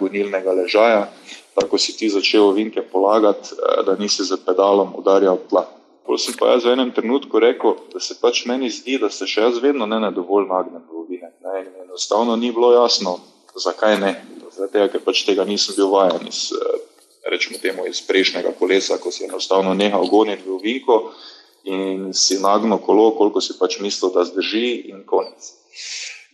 gonilnega 0.00 0.52
ležaja, 0.52 1.12
tako 1.54 1.78
si 1.78 1.96
ti 1.96 2.08
začel 2.08 2.52
vinke 2.52 2.82
polagati, 2.82 3.48
da 3.86 3.96
nisi 3.96 4.24
z 4.24 4.36
pedalom 4.46 4.92
udarjal 4.96 5.38
tla. 5.50 5.81
Ko 6.06 6.18
sem 6.18 6.34
pa 6.34 6.54
jaz 6.54 6.66
v 6.66 6.74
enem 6.74 6.90
trenutku 6.90 7.38
rekel, 7.38 7.76
da 7.92 8.00
se 8.02 8.18
pač 8.18 8.42
meni 8.50 8.70
zdi, 8.70 8.98
da 8.98 9.10
se 9.10 9.26
še 9.28 9.46
jaz 9.46 9.60
vedno 9.62 9.86
ne 9.86 10.10
dovolj 10.10 10.48
nagnem 10.50 10.82
v 10.90 11.04
vine. 11.08 11.30
Enostavno 11.84 12.36
ni 12.36 12.50
bilo 12.52 12.72
jasno, 12.74 13.20
zakaj 13.54 14.00
ne. 14.02 14.14
Zato, 14.52 14.82
ker 14.92 15.00
pač 15.00 15.22
tega 15.24 15.46
nisem 15.48 15.78
bil 15.78 15.88
vajen 15.92 16.26
iz, 16.28 16.50
rečemo 17.24 17.60
temu, 17.62 17.86
iz 17.88 18.02
prejšnjega 18.04 18.52
kolesa, 18.58 18.98
ko 19.00 19.12
si 19.14 19.24
enostavno 19.24 19.72
nehal 19.78 20.04
goniti 20.10 20.44
v 20.44 20.58
vinko 20.60 20.98
in 21.64 22.10
si 22.12 22.40
nagnil 22.42 22.80
kolo, 22.82 23.12
koliko 23.16 23.40
si 23.40 23.54
pač 23.58 23.78
mislil, 23.80 24.10
da 24.10 24.26
zdrži, 24.26 24.90
in 24.90 25.06
konec. 25.06 25.54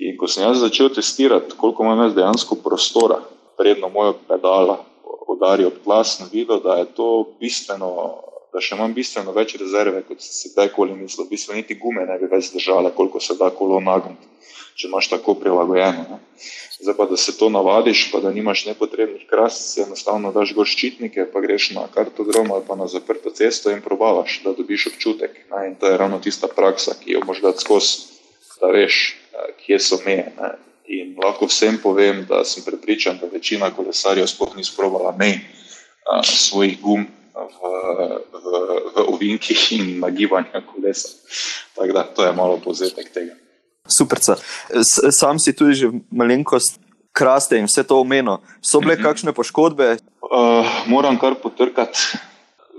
In 0.00 0.16
ko 0.16 0.26
sem 0.30 0.46
jaz 0.46 0.62
začel 0.62 0.88
testirati, 0.94 1.56
koliko 1.58 1.84
imam 1.84 2.06
jaz 2.06 2.16
dejansko 2.16 2.56
prostora, 2.64 3.20
predno 3.58 3.90
mojo 3.92 4.16
pedala, 4.28 4.80
udarijo 5.28 5.68
ob 5.68 5.82
tla, 5.84 6.00
sem 6.04 6.26
videl, 6.32 6.62
da 6.64 6.78
je 6.80 6.88
to 6.96 7.08
bistveno, 7.40 8.22
da 8.52 8.62
še 8.62 8.76
imam 8.76 8.94
bistveno 8.96 9.34
več 9.36 9.56
rezerve, 9.60 10.02
kot 10.08 10.22
si 10.24 10.52
kdajkoli 10.54 10.96
mislil. 10.96 11.28
Bistveno 11.28 11.60
niti 11.60 11.76
gume 11.78 12.06
ne 12.08 12.18
bi 12.20 12.30
več 12.30 12.50
zdržale, 12.52 12.92
koliko 12.96 13.20
se 13.20 13.36
da 13.38 13.50
kolo 13.54 13.80
nagniti, 13.84 14.28
če 14.78 14.88
imaš 14.88 15.10
tako 15.12 15.36
prilagojeno. 15.40 16.06
Ne. 16.08 16.20
Zdaj 16.78 16.94
pa, 16.94 17.08
da 17.10 17.16
se 17.18 17.34
to 17.36 17.48
navadiš, 17.50 18.04
pa 18.12 18.20
da 18.22 18.30
nimaš 18.30 18.64
nepotrebnih 18.68 19.26
krasc, 19.26 19.80
enostavno 19.82 20.30
daš 20.32 20.54
gor 20.54 20.68
ščitnike, 20.70 21.26
pa 21.32 21.42
greš 21.42 21.72
na 21.74 21.88
kartodrom 21.90 22.52
ali 22.54 22.64
pa 22.68 22.78
na 22.78 22.86
zaprto 22.86 23.32
cesto 23.34 23.72
in 23.74 23.82
probavaš, 23.82 24.40
da 24.44 24.54
dobiš 24.54 24.86
občutek. 24.92 25.34
Ne? 25.50 25.64
In 25.72 25.74
to 25.80 25.90
je 25.90 25.98
ravno 25.98 26.22
tista 26.22 26.48
praksa, 26.48 26.94
ki 27.00 27.18
jo 27.18 27.24
moš 27.26 27.42
dati 27.42 27.66
skozi, 27.66 28.22
da 28.62 28.70
veš, 28.72 29.02
eh, 29.34 29.52
kje 29.64 29.80
so 29.82 30.00
meje. 30.06 30.30
Ne? 30.38 30.54
In 30.88 31.18
lahko 31.20 31.50
vsem 31.50 31.76
povem, 31.82 32.24
da 32.30 32.44
sem 32.48 32.64
prepričan, 32.64 33.18
da 33.20 33.28
večina 33.28 33.68
kolesarjev 33.74 34.30
sploh 34.30 34.56
ni 34.56 34.64
sprobala 34.64 35.12
mej 35.18 35.34
eh, 35.34 36.22
svojih 36.22 36.78
gum 36.80 37.08
v, 37.46 37.58
v, 38.32 38.46
v 38.94 39.04
ovinkih 39.14 39.62
in 39.78 40.00
nagibanja 40.00 40.62
kolesa. 40.66 41.08
Tako 41.76 41.92
da, 41.92 42.02
to 42.02 42.26
je 42.26 42.32
malo 42.32 42.58
povzetek 42.64 43.12
tega. 43.14 43.34
Super. 43.88 44.18
Sam 45.10 45.38
si 45.38 45.56
tudi 45.56 45.74
že 45.74 45.88
malenkost 46.10 46.76
kraste 47.12 47.58
in 47.58 47.66
vse 47.66 47.82
to 47.82 48.00
omenil. 48.00 48.38
So 48.60 48.80
bile 48.80 48.94
mm 48.94 49.00
-hmm. 49.00 49.02
kakšne 49.02 49.32
poškodbe? 49.32 49.96
Uh, 50.22 50.66
moram 50.86 51.18
kar 51.18 51.34
potrkati. 51.34 51.98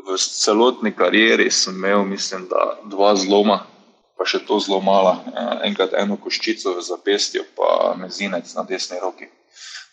V 0.09 0.17
celotni 0.17 0.91
karieri 0.91 1.51
sem 1.51 1.75
imel, 1.75 2.03
mislim, 2.03 2.47
da 2.49 2.77
dva 2.83 3.15
zloma, 3.15 3.65
pa 4.17 4.25
še 4.25 4.39
to 4.39 4.59
zelo 4.59 4.81
mala. 4.81 5.23
Uh, 5.25 5.67
enkrat 5.67 5.93
eno 5.93 6.17
koščico 6.17 6.73
v 6.77 6.81
zapestju, 6.81 7.43
pa 7.55 7.95
mezinec 7.97 8.53
na 8.55 8.63
desni 8.63 8.97
roki. 9.01 9.25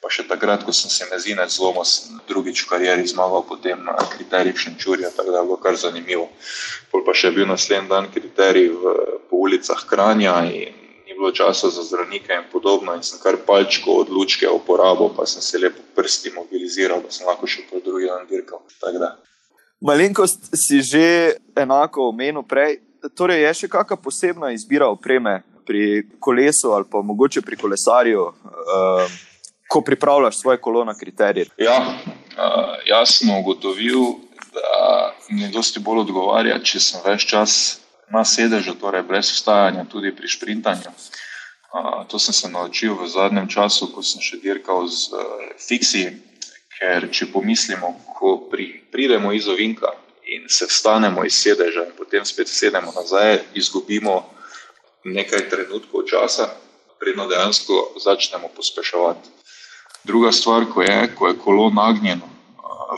Pa 0.02 0.10
še 0.12 0.26
takrat, 0.28 0.62
ko 0.62 0.72
sem 0.76 0.92
se 0.92 1.06
mezinec 1.10 1.50
zlomil, 1.50 1.86
sem 1.88 2.20
drugič 2.28 2.62
v 2.64 2.70
karieri 2.70 3.06
zmagal 3.08 3.46
potem 3.48 3.80
na 3.84 3.96
kriterijih 3.96 4.58
Šenčurja, 4.60 5.10
tako 5.16 5.32
da 5.32 5.40
je 5.40 5.48
bilo 5.48 5.60
kar 5.60 5.76
zanimivo. 5.80 6.28
Pol 6.92 7.02
pa 7.06 7.14
še 7.16 7.32
bil 7.34 7.48
naslednji 7.48 7.90
dan 7.90 8.10
kriterij 8.12 8.68
v, 8.70 8.96
po 9.30 9.40
ulicah 9.48 9.82
Kranja 9.88 10.42
in 10.52 10.86
bilo 11.16 11.32
časa 11.32 11.70
za 11.70 11.82
zdravnike 11.82 12.32
in 12.32 12.44
podobno, 12.52 12.94
in 12.94 13.02
sem 13.02 13.18
kar 13.22 13.36
palčko 13.46 13.90
od 13.90 14.10
lučke 14.10 14.48
uporabil, 14.48 15.08
pa 15.16 15.26
sem 15.26 15.42
se 15.42 15.58
lepo 15.58 15.82
prsti 15.96 16.30
mobiliziral, 16.36 17.00
da 17.02 17.10
sem 17.10 17.26
lahko 17.26 17.46
še 17.46 17.64
po 17.70 17.80
drugi 17.80 18.06
dan 18.06 18.26
dirkal. 18.28 18.60
Malenkost 19.80 20.50
si 20.54 20.82
že 20.82 21.36
enako 21.56 22.10
omenil 22.12 22.44
prej. 22.44 22.80
Torej, 23.16 23.42
je 23.44 23.52
še 23.54 23.68
kakšna 23.70 23.96
posebna 24.02 24.50
izbira 24.52 24.88
opreme 24.90 25.42
pri 25.66 26.06
kolesu 26.20 26.72
ali 26.74 26.86
pa 26.90 27.02
mogoče 27.02 27.42
pri 27.42 27.56
kolesarju, 27.56 28.22
uh, 28.22 29.16
ko 29.68 29.80
pripravljaš 29.80 30.40
svoje 30.40 30.58
kolo 30.58 30.84
na 30.84 30.94
kriterije? 30.98 31.46
Ja, 31.58 31.78
uh, 31.78 32.76
jaz 32.86 33.18
sem 33.18 33.30
ugotovil, 33.30 34.00
da 34.54 35.14
mi 35.30 35.48
dosti 35.52 35.80
bolj 35.80 36.06
odgovarja, 36.06 36.58
če 36.62 36.80
sem 36.80 37.00
več 37.04 37.26
čas 37.26 37.52
na 38.12 38.24
sedežu, 38.24 38.76
torej 38.78 39.02
brez 39.02 39.30
vstajanja, 39.34 39.84
tudi 39.90 40.14
pri 40.16 40.28
sprintanju. 40.28 40.92
Uh, 41.74 42.06
to 42.08 42.18
sem 42.18 42.34
se 42.34 42.48
naučil 42.48 42.94
v 42.94 43.08
zadnjem 43.10 43.48
času, 43.48 43.90
ko 43.92 44.02
sem 44.02 44.22
še 44.22 44.40
dirkal 44.42 44.86
z 44.88 45.12
uh, 45.12 45.50
fiksi. 45.58 46.08
Ker 46.76 47.06
če 47.08 47.30
pomislimo, 47.32 47.94
ko 48.18 48.34
pri, 48.52 48.66
pridemo 48.92 49.30
iz 49.32 49.46
ovinka 49.48 49.94
in 50.28 50.44
se 50.52 50.66
vstanemo 50.68 51.24
iz 51.24 51.38
sedeža, 51.40 51.86
in 51.88 51.94
potem 51.96 52.24
spet 52.28 52.50
sedemo 52.52 52.92
nazaj, 52.92 53.40
izgubimo 53.56 54.18
nekaj 55.08 55.48
trenutkov 55.48 56.04
časa, 56.10 56.50
predno 57.00 57.24
dejansko 57.30 57.96
začnemo 58.02 58.50
pospeševati. 58.52 59.30
Druga 60.06 60.32
stvar, 60.32 60.64
ko 60.70 60.82
je, 60.82 61.14
ko 61.14 61.28
je 61.28 61.38
kolo 61.38 61.70
nagnjeno 61.70 62.28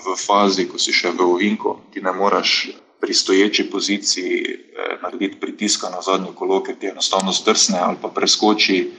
v 0.04 0.16
fazi, 0.16 0.68
ko 0.68 0.76
si 0.78 0.92
še 0.92 1.10
v 1.16 1.24
ovinku, 1.24 1.78
ti 1.92 2.04
ne 2.04 2.12
moreš 2.12 2.68
pri 3.00 3.14
stoječi 3.14 3.70
poziciji 3.70 4.36
eh, 4.44 4.98
narediti 5.02 5.40
pritiska 5.40 5.88
na 5.88 6.02
zadnjo 6.02 6.34
kolo, 6.36 6.60
ker 6.62 6.76
ti 6.76 6.92
enostavno 6.92 7.32
zdrsne 7.32 7.78
ali 7.78 7.96
pa 8.02 8.12
preskoči. 8.12 8.90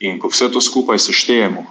In 0.00 0.20
ko 0.20 0.28
vse 0.28 0.48
to 0.52 0.60
skupaj 0.60 0.98
seštejemo, 0.98 1.64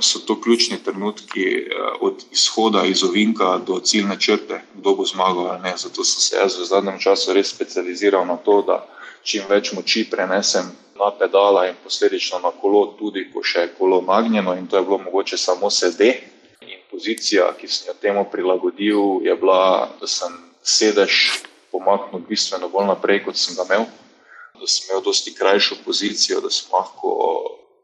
so 0.00 0.18
to 0.18 0.40
ključni 0.40 0.78
trenutki 0.84 1.44
eh, 1.64 1.66
od 2.00 2.24
izhoda 2.32 2.84
iz 2.84 3.04
ovinka 3.04 3.58
do 3.66 3.80
ciljne 3.80 4.20
črte, 4.20 4.60
kdo 4.74 4.94
bo 4.94 5.04
zmagal 5.04 5.46
ali 5.46 5.62
ne. 5.62 5.74
Zato 5.76 6.04
sem 6.04 6.20
se 6.20 6.36
jaz 6.36 6.58
v 6.58 6.64
zadnjem 6.64 6.98
času 6.98 7.32
res 7.32 7.48
specializiral 7.48 8.26
na 8.26 8.36
to, 8.36 8.62
da 8.62 8.86
čim 9.22 9.44
več 9.48 9.72
moči 9.72 10.04
prenesem 10.10 10.68
na 11.00 11.10
pedala 11.10 11.66
in 11.68 11.74
posledično 11.84 12.38
na 12.38 12.52
kolo, 12.52 12.86
tudi 12.98 13.24
ko 13.32 13.42
še 13.42 13.64
je 13.64 13.72
kolo 13.78 14.02
nagnjeno 14.04 14.54
in 14.58 14.66
to 14.68 14.76
je 14.76 14.84
bilo 14.84 14.98
mogoče 14.98 15.36
samo 15.36 15.70
sede. 15.70 16.12
In 16.60 16.82
pozicija, 16.90 17.48
ki 17.56 17.68
sem 17.68 17.88
jo 17.88 17.94
temu 18.02 18.26
prilagodil, 18.32 19.24
je 19.24 19.36
bila, 19.40 19.88
da 20.00 20.06
sem 20.06 20.34
sedež 20.62 21.40
pomaknil 21.72 22.20
bistveno 22.28 22.68
bolj 22.68 22.90
naprej, 22.90 23.24
kot 23.24 23.40
sem 23.40 23.56
ga 23.56 23.64
imel, 23.68 23.86
da 24.60 24.66
sem 24.68 24.90
imel 24.90 25.02
dosti 25.04 25.34
krajšo 25.34 25.80
pozicijo, 25.84 26.40
da 26.44 26.50
sem 26.52 26.68
lahko, 26.74 27.14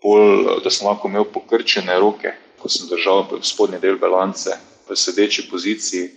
bolj, 0.05 0.61
da 0.65 0.71
sem 0.71 0.89
lahko 0.89 1.09
imel 1.09 1.25
pokrčene 1.33 1.97
roke, 2.03 2.35
ko 2.61 2.69
sem 2.69 2.91
držal 2.91 3.25
spodnji 3.43 3.81
del 3.81 3.97
balance 4.03 4.53
v 4.89 4.97
sedeči 4.97 5.49
poziciji. 5.51 6.11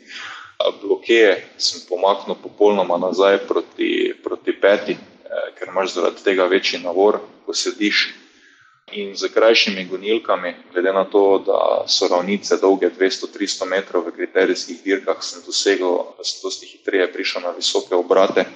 Blokeje 0.81 1.38
sem 1.55 1.85
pomaknil 1.88 2.35
popolnoma 2.35 2.97
nazaj 2.99 3.38
proti, 3.47 4.12
proti 4.19 4.51
peti, 4.51 4.97
ker 5.57 5.67
imaš 5.67 5.93
zaradi 5.93 6.23
tega 6.23 6.45
večji 6.49 6.81
navor, 6.83 7.19
ko 7.45 7.53
sediš. 7.53 8.09
In 8.97 9.13
z 9.13 9.29
krajšimi 9.29 9.85
gonilkami, 9.85 10.53
glede 10.73 10.93
na 10.93 11.03
to, 11.05 11.43
da 11.45 11.85
so 11.87 12.07
ravnice 12.09 12.57
dolge 12.57 12.89
200-300 12.89 13.67
metrov 13.69 14.07
v 14.07 14.15
kriterijskih 14.17 14.79
dirkah, 14.81 15.21
sem 15.21 15.43
dosegel, 15.45 16.15
da 16.17 16.25
sem 16.25 16.41
dosti 16.41 16.65
hitreje 16.65 17.11
prišel 17.13 17.45
na 17.45 17.53
visoke 17.53 17.93
obrate 17.95 18.47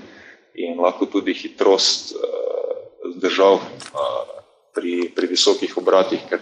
in 0.57 0.79
lahko 0.81 1.05
tudi 1.05 1.33
hitrost 1.37 2.15
uh, 2.17 3.13
držal 3.21 3.61
uh, 3.61 4.41
pri, 4.73 5.13
pri 5.13 5.29
visokih 5.29 5.77
obratih, 5.77 6.25
ker 6.29 6.41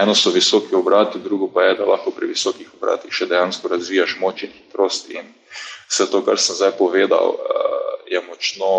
eno 0.00 0.14
so 0.14 0.30
visoki 0.30 0.74
obrati, 0.74 1.18
drugo 1.18 1.48
pa 1.52 1.62
je, 1.62 1.74
da 1.74 1.84
lahko 1.84 2.10
pri 2.10 2.26
visokih 2.32 2.70
obratih 2.76 3.12
še 3.12 3.28
dejansko 3.28 3.68
razvijaš 3.68 4.16
moč 4.20 4.46
in 4.46 4.52
hitrost 4.54 5.10
in 5.10 5.28
vse 5.90 6.08
to, 6.10 6.22
kar 6.24 6.40
sem 6.40 6.56
zdaj 6.56 6.72
povedal, 6.78 7.36
uh, 7.36 7.92
je 8.08 8.20
močno, 8.28 8.72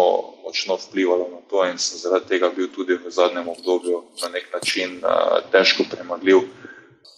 močno 0.46 0.78
vplivalo 0.82 1.30
na 1.30 1.42
to, 1.50 1.66
in 1.70 1.78
sem 1.78 2.02
zaradi 2.02 2.34
tega 2.34 2.50
bil 2.50 2.70
tudi 2.74 2.98
v 2.98 3.12
zadnjem 3.14 3.48
obdobju 3.50 4.04
na 4.24 4.30
nek 4.34 4.50
način 4.54 4.98
uh, 5.02 5.42
težko 5.54 5.86
premagljiv, 5.92 6.42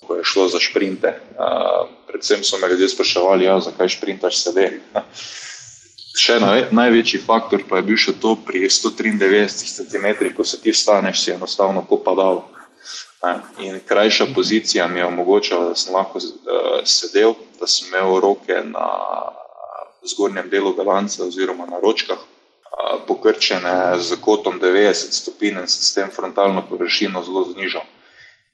ko 0.08 0.20
je 0.20 0.24
šlo 0.24 0.48
za 0.48 0.60
sprinte. 0.60 1.16
Uh, 1.40 1.88
predvsem 2.08 2.44
so 2.44 2.60
me 2.60 2.68
ljudje 2.68 2.90
spraševali, 2.90 3.46
ja, 3.46 3.60
zakaj 3.60 3.90
sprintaš 3.90 4.44
sebe. 4.44 4.70
Še 6.16 6.40
naj, 6.40 6.70
največji 6.72 7.20
faktor 7.28 7.66
pa 7.68 7.82
je 7.82 7.88
bil 7.90 7.98
še 8.00 8.14
to 8.24 8.38
pri 8.40 8.70
193 8.72 9.84
cm, 9.84 10.06
ko 10.36 10.46
se 10.48 10.62
ti 10.64 10.72
staneš, 10.72 11.26
si 11.26 11.34
enostavno 11.34 11.84
popadal. 11.84 12.46
In 13.60 13.80
krajša 13.86 14.26
pozicija 14.36 14.88
mi 14.88 15.00
je 15.00 15.06
omogočala, 15.06 15.70
da 15.70 15.76
sem 15.76 15.94
lahko 15.94 16.18
uh, 16.18 16.80
sedel, 16.84 17.34
da 17.60 17.68
sem 17.68 17.88
imel 17.88 18.20
roke 18.20 18.62
na 18.64 18.88
zgornjem 20.06 20.50
delu 20.50 20.74
balance 20.78 21.24
oziroma 21.24 21.66
na 21.66 21.80
ročkah, 21.80 22.18
pokrčene 23.08 23.98
z 24.00 24.18
kotom 24.22 24.60
90 24.62 24.94
stopinj 24.94 25.60
in 25.62 25.68
s 25.68 25.94
tem 25.94 26.12
frontalno 26.12 26.64
površino 26.70 27.24
zelo 27.24 27.46
znižal. 27.54 27.82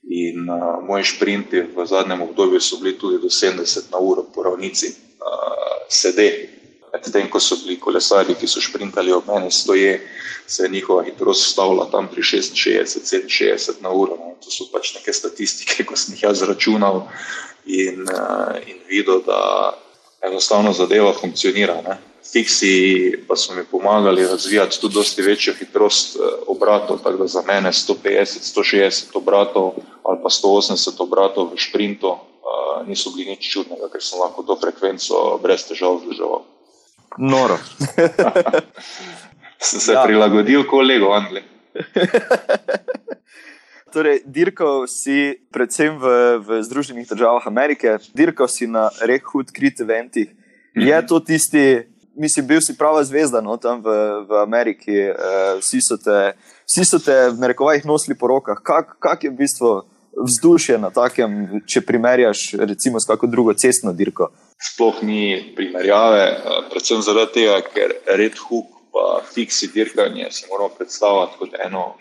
In 0.09 0.49
uh, 0.49 0.81
moji 0.87 1.03
sprinti 1.05 1.61
v 1.61 1.85
zadnjem 1.85 2.21
obdobju 2.21 2.61
so 2.61 2.77
bili 2.81 2.97
tudi 2.97 3.21
do 3.21 3.29
70 3.29 3.91
na 3.91 3.99
uro 3.99 4.23
po 4.35 4.43
ravnici, 4.43 4.87
uh, 4.87 5.85
sede. 5.89 6.60
Medtem 6.93 7.29
ko 7.31 7.39
so 7.39 7.55
bili 7.63 7.79
kolesari, 7.79 8.35
ki 8.35 8.47
so 8.47 8.61
sprintali 8.61 9.13
ob 9.15 9.27
meni, 9.27 9.51
stoje, 9.51 9.93
se 10.47 10.63
je 10.63 10.69
njihova 10.69 11.03
hitrost 11.03 11.51
stavila 11.53 11.87
tam 11.91 12.07
pri 12.11 12.21
66, 12.21 13.07
67 13.07 13.81
na 13.81 13.89
uro. 13.89 14.17
No. 14.19 14.35
To 14.43 14.51
so 14.51 14.67
pač 14.73 14.95
neke 14.97 15.13
statistike, 15.13 15.85
ko 15.87 15.95
sem 15.95 16.15
jih 16.15 16.23
jaz 16.27 16.43
računal 16.43 17.05
in, 17.65 18.03
uh, 18.09 18.57
in 18.67 18.81
videl, 18.89 19.21
da 19.25 19.71
enostavno 20.21 20.73
zadeva 20.73 21.13
funkcionira. 21.13 21.81
Ne. 21.87 21.97
Fiksi 22.31 23.23
pa 23.27 23.35
so 23.35 23.53
mi 23.53 23.63
pomagali 23.71 24.27
razvijati 24.27 24.81
tudi 24.81 24.93
dosti 24.93 25.21
večjo 25.21 25.53
hitrost 25.53 26.15
eh, 26.15 26.19
obratov, 26.47 26.99
tako 27.03 27.17
da 27.17 27.27
za 27.27 27.41
mene 27.47 27.71
150, 27.71 28.53
160 28.55 29.03
obratov 29.13 29.73
ali 30.03 30.19
pa 30.23 30.29
180 30.29 31.01
obratov 31.01 31.49
v 31.53 31.59
sprintu 31.59 32.07
uh, 32.07 32.87
niso 32.87 33.09
bili 33.15 33.29
nič 33.31 33.51
čudnega, 33.53 33.89
ker 33.89 34.03
sem 34.03 34.19
lahko 34.19 34.43
to 34.43 34.57
frekvenco 34.61 35.37
brez 35.41 35.65
težav 35.67 35.97
vzdrževal. 35.97 36.45
Noro. 37.17 37.57
sem 39.61 39.79
se 39.79 39.93
ja. 39.93 40.03
prilagodil 40.03 40.67
kolegu 40.67 41.11
Angliji. 41.11 41.43
Torej, 43.93 44.21
dirkal 44.25 44.87
si 44.87 45.35
predvsem 45.51 45.99
v, 45.99 46.05
v 46.39 46.63
Združenih 46.63 47.07
državah 47.07 47.47
Amerike, 47.47 47.97
dirkal 48.15 48.47
si 48.47 48.67
na 48.67 48.87
rehud, 49.03 49.51
krit 49.51 49.81
eventih. 49.83 50.31
Je 50.75 50.95
mhm. 50.95 51.07
to 51.07 51.19
tisti, 51.19 51.83
mislim, 52.15 52.47
bil 52.47 52.61
si 52.63 52.77
prava 52.77 53.03
zvezda 53.03 53.41
no, 53.43 53.57
tam 53.59 53.83
v, 53.83 53.91
v 54.29 54.39
Ameriki, 54.39 54.95
uh, 55.11 55.59
vsi, 55.59 55.83
so 55.83 55.99
te, 55.99 56.31
vsi 56.63 56.87
so 56.87 57.01
te 57.03 57.17
v 57.35 57.43
narekovajih 57.43 57.85
nosili 57.85 58.15
po 58.15 58.31
rokah. 58.31 58.63
Kak, 58.63 58.95
kak 59.03 59.27
je 59.27 59.33
v 59.33 59.43
bistvu 59.43 59.83
vzdušje 60.25 60.77
na 60.77 60.89
takem, 60.89 61.61
če 61.67 61.81
primerjaš 61.85 62.53
recimo 62.59 62.99
s 62.99 63.09
kakšno 63.09 63.29
drugo 63.31 63.53
cestno 63.53 63.93
dirko? 63.93 64.31
Sploh 64.61 65.01
ni 65.03 65.53
primerjave, 65.55 66.23
eh, 66.29 66.61
predvsem 66.71 67.01
zaradi 67.01 67.41
tega, 67.41 67.59
ker 67.73 67.97
red 68.17 68.37
hook 68.37 68.77
pa 68.91 69.21
fiksi 69.33 69.71
dirkanje 69.73 70.27
si 70.31 70.47
moramo 70.49 70.69
predstavljati 70.77 71.37
kot 71.39 71.53
eno 71.65 71.93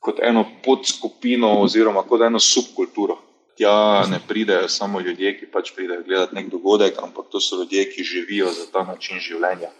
kot 0.00 0.20
eno 0.22 0.44
podskupino 0.64 1.60
oziroma 1.60 2.02
kot 2.02 2.20
eno 2.20 2.38
subkulturo. 2.38 3.18
Tja 3.58 4.04
ne 4.10 4.20
pridejo 4.28 4.68
samo 4.68 5.00
ljudje, 5.00 5.32
ki 5.38 5.50
pač 5.50 5.72
pridejo 5.74 6.04
gledati 6.06 6.34
nek 6.34 6.50
dogodek, 6.50 7.00
ampak 7.02 7.26
to 7.32 7.40
so 7.40 7.58
ljudje, 7.58 7.88
ki 7.90 8.04
živijo 8.04 8.52
za 8.54 8.68
ta 8.72 8.84
način 8.86 9.18
življenja. 9.18 9.70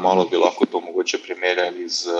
Malo 0.00 0.24
bi 0.30 0.36
lahko 0.36 0.66
to 0.66 0.80
mogoče 0.80 1.20
primerjali 1.24 1.88
z 1.88 2.12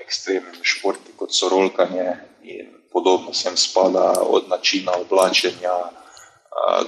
ekstremnimi 0.00 0.62
športi, 0.62 1.12
kot 1.16 1.34
so 1.34 1.50
rolkanje 1.50 2.14
in 2.42 2.70
podobno. 2.92 3.34
Sem 3.34 3.56
spada 3.56 4.12
od 4.22 4.48
načina 4.48 4.92
oblačenja 5.00 5.76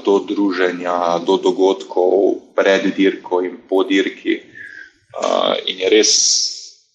do 0.05 0.19
druženja, 0.19 1.19
do 1.27 1.37
dogodkov 1.37 2.35
pred 2.55 2.93
dirko 2.97 3.41
in 3.43 3.57
po 3.69 3.85
dirki. 3.85 4.43
In 5.67 5.79
je 5.81 5.89
res 5.91 6.13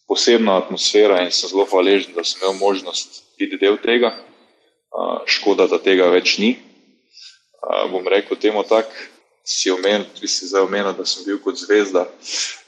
posebna 0.07 0.57
atmosfera 0.57 1.23
in 1.23 1.31
sem 1.31 1.49
zelo 1.49 1.65
hvaležen, 1.65 2.13
da 2.15 2.23
sem 2.23 2.41
imel 2.43 2.59
možnost 2.59 3.23
biti 3.39 3.57
del 3.57 3.77
tega. 3.83 4.13
Škoda, 5.25 5.67
da 5.67 5.77
tega 5.77 6.07
več 6.11 6.37
ni. 6.37 6.55
Bom 7.91 8.07
rekel 8.07 8.37
temu 8.39 8.63
tako, 8.63 8.91
si 9.43 9.71
omenil, 9.71 10.05
ti 10.15 10.27
si 10.27 10.47
zdaj 10.47 10.63
omenil, 10.67 10.93
da 10.95 11.05
sem 11.05 11.25
bil 11.27 11.39
kot 11.43 11.59
zvezda. 11.59 12.05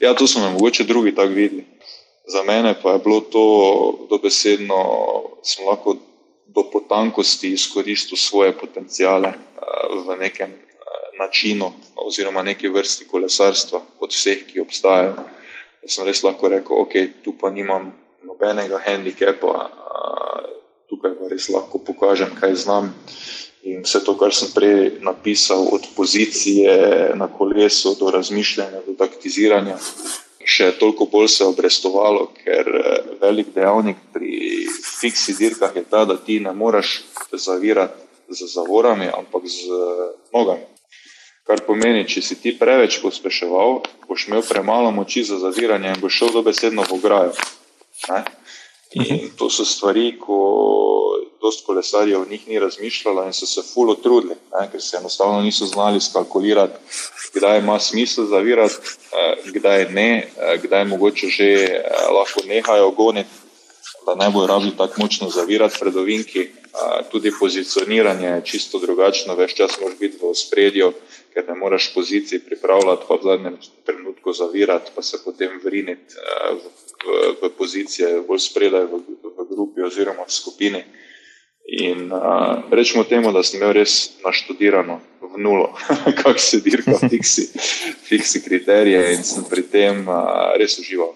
Ja, 0.00 0.14
to 0.14 0.26
so 0.28 0.40
me 0.40 0.50
mogoče 0.52 0.84
drugi 0.84 1.14
tako 1.14 1.32
videli. 1.36 1.64
Za 2.28 2.42
mene 2.46 2.74
pa 2.82 2.92
je 2.92 3.02
bilo 3.04 3.20
to 3.20 3.44
dobesedno, 4.10 4.80
sem 5.42 5.66
lahko 5.66 5.96
do 6.54 6.66
potankosti 6.72 7.52
izkoristil 7.54 8.18
svoje 8.18 8.52
potencijale 8.58 9.32
v 10.06 10.16
nekem 10.18 10.54
načinu 11.18 11.72
oziroma 11.94 12.42
neki 12.42 12.68
vrsti 12.68 13.06
kolesarstva 13.06 13.80
od 14.00 14.10
vseh, 14.10 14.46
ki 14.46 14.60
obstajajo 14.60 15.14
da 15.80 15.88
sem 15.88 16.06
res 16.06 16.22
lahko 16.24 16.48
rekel, 16.52 16.76
ok, 16.84 16.94
tu 17.24 17.34
pa 17.40 17.50
nimam 17.50 17.90
nobenega 18.26 18.80
handicapa, 18.84 19.68
tukaj 20.92 21.16
pa 21.16 21.28
res 21.32 21.48
lahko 21.52 21.80
pokažem, 21.80 22.32
kaj 22.36 22.54
znam. 22.64 22.92
In 23.68 23.84
vse 23.84 24.00
to, 24.04 24.14
kar 24.16 24.32
sem 24.32 24.52
prej 24.54 25.00
napisal, 25.04 25.66
od 25.72 25.84
pozicije 25.96 27.12
na 27.16 27.28
kolesu 27.28 27.94
do 28.00 28.08
razmišljanja, 28.12 28.84
do 28.86 28.96
taktiziranja, 28.96 29.76
še 30.40 30.70
toliko 30.80 31.06
bolj 31.12 31.28
se 31.28 31.44
je 31.44 31.48
obrestovalo, 31.48 32.30
ker 32.40 32.68
velik 33.20 33.52
dejavnik 33.56 34.00
pri 34.12 34.29
fiksi 35.00 35.34
dirkah 35.38 35.76
je 35.76 35.84
ta, 35.84 36.04
da 36.04 36.16
ti 36.16 36.40
ne 36.40 36.52
moreš 36.52 37.00
zavirati 37.32 37.98
z 38.28 38.46
zavorami, 38.54 39.08
ampak 39.18 39.42
z 39.46 39.66
nogami. 40.34 40.66
Kar 41.46 41.64
pomeni, 41.66 42.06
če 42.06 42.22
si 42.22 42.36
ti 42.38 42.52
preveč 42.54 43.00
pospeševal, 43.02 43.80
boš 44.06 44.28
imel 44.28 44.44
premalo 44.46 44.92
moči 44.94 45.24
za 45.26 45.40
zaviranje 45.42 45.94
in 45.94 46.00
boš 46.02 46.20
šel 46.20 46.30
dobesedno 46.36 46.84
v 46.86 46.94
ograjo. 46.94 47.32
In 48.94 49.02
mhm. 49.02 49.26
to 49.38 49.50
so 49.50 49.64
stvari, 49.64 50.14
ko 50.18 50.38
dosta 51.40 51.66
kolesarjev 51.66 52.22
v 52.22 52.30
njih 52.30 52.48
ni 52.48 52.58
razmišljalo 52.58 53.24
in 53.26 53.32
so 53.32 53.46
se 53.46 53.62
fulo 53.74 53.94
trudili, 53.94 54.34
ne? 54.34 54.68
ker 54.72 54.82
se 54.82 54.96
enostavno 54.96 55.40
niso 55.42 55.66
znali 55.66 56.00
skalkulirati, 56.00 56.78
kdaj 57.34 57.58
ima 57.58 57.78
smisel 57.80 58.26
zavirati, 58.26 58.74
eh, 58.74 59.50
kdaj 59.54 59.84
ne, 59.90 60.10
eh, 60.36 60.58
kdaj 60.62 60.84
mogoče 60.84 61.26
že 61.26 61.44
eh, 61.44 61.80
lahko 62.14 62.40
nehajo 62.46 62.90
goniti, 62.90 63.30
da 64.06 64.14
ne 64.14 64.30
bojo 64.30 64.46
rabili 64.46 64.76
tako 64.78 65.02
močno 65.02 65.30
zavirati 65.30 65.76
pred 65.80 65.96
ovinki. 65.96 66.48
Tudi 67.10 67.32
pozicioniranje 67.40 68.28
je 68.28 68.44
čisto 68.44 68.78
drugačno, 68.78 69.34
več 69.34 69.54
čas 69.58 69.74
moraš 69.80 69.98
biti 69.98 70.18
v 70.22 70.34
spredju 70.34 70.92
ker 71.34 71.44
ne 71.48 71.54
moreš 71.54 71.94
poziciji 71.94 72.40
pripravljati, 72.40 73.04
pa 73.08 73.14
v 73.14 73.22
zadnjem 73.22 73.56
trenutku 73.86 74.32
zavirati, 74.32 74.90
pa 74.94 75.02
se 75.02 75.18
potem 75.24 75.60
vriniti 75.64 76.14
v, 76.52 76.56
v, 77.06 77.34
v 77.42 77.50
pozicije 77.58 78.20
bolj 78.26 78.42
spredaj 78.50 78.84
v, 78.90 79.02
v 79.38 79.46
grupi 79.50 79.82
oziroma 79.86 80.26
v 80.26 80.32
skupini. 80.32 80.82
In 81.70 82.10
uh, 82.12 82.66
rečemo 82.70 83.04
temu, 83.04 83.30
da 83.32 83.44
sem 83.46 83.60
imel 83.60 83.76
res 83.78 84.18
naštudirano 84.24 84.98
v 85.22 85.38
nulo, 85.38 85.70
kako 86.22 86.38
se 86.38 86.58
dirka, 86.64 86.98
fiksi, 86.98 87.46
fiksi 88.08 88.42
kriterije 88.42 89.14
in 89.14 89.22
sem 89.22 89.46
pri 89.46 89.62
tem 89.62 90.02
uh, 90.08 90.50
res 90.58 90.80
užival. 90.82 91.14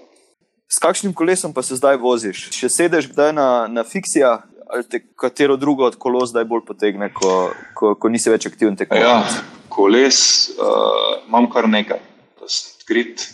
S 0.75 0.81
kakšnim 0.83 1.15
kolesom 1.15 1.53
pa 1.55 1.63
se 1.63 1.79
zdaj 1.79 2.01
voziš? 2.03 2.49
Še 2.55 2.69
sedeš 2.73 3.07
kdaj 3.13 3.33
na, 3.37 3.49
na 3.71 3.85
fiksija 3.87 4.41
ali 4.75 4.87
te 4.91 4.99
katero 5.21 5.55
drugo 5.61 5.85
od 5.87 5.95
kolos 6.01 6.33
zdaj 6.33 6.47
bolj 6.51 6.65
potegne, 6.67 7.11
ko, 7.15 7.53
ko, 7.79 7.93
ko 8.01 8.11
nisi 8.11 8.33
več 8.33 8.49
aktiven 8.49 8.75
tekmovalec? 8.81 9.37
Ja 9.37 9.65
koles 9.75 10.19
uh, 10.55 11.27
imam 11.29 11.49
kar 11.51 11.69
nekaj, 11.69 12.01
da 12.41 12.49
sem 12.49 12.75
odkrit. 12.79 13.29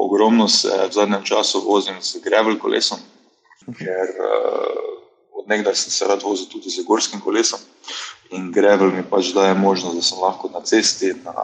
Ogromno 0.00 0.46
se 0.48 0.70
v 0.70 0.92
zadnjem 0.94 1.22
času 1.26 1.60
vozim 1.64 1.98
z 2.00 2.22
grevel 2.24 2.56
kolesom, 2.58 2.98
ker 3.76 4.14
uh, 4.14 4.78
odnegdaj 5.42 5.76
sem 5.76 5.92
se 5.92 6.08
rad 6.08 6.22
vozil 6.24 6.48
tudi 6.52 6.70
z 6.70 6.86
gorskim 6.86 7.20
kolesom. 7.20 7.60
In 8.30 8.48
grevel 8.54 8.94
mi 8.94 9.02
pač 9.02 9.32
daje 9.34 9.54
možnost, 9.58 9.98
da 9.98 10.06
sem 10.06 10.22
lahko 10.22 10.50
na 10.54 10.62
cesti, 10.64 11.12
na, 11.26 11.34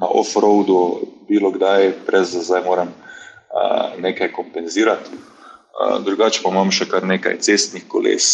na 0.00 0.08
off-roadu, 0.08 0.78
bilo 1.28 1.52
kdaj, 1.54 1.92
brez 2.08 2.32
da 2.34 2.42
zdaj 2.42 2.64
moram 2.66 2.90
uh, 2.90 3.13
nekaj 3.98 4.32
kompenzirati. 4.32 5.10
Drugače 6.04 6.42
pa 6.42 6.50
imam 6.50 6.70
še 6.70 6.86
kar 6.90 7.06
nekaj 7.06 7.38
cestnih 7.42 7.86
koles, 7.90 8.26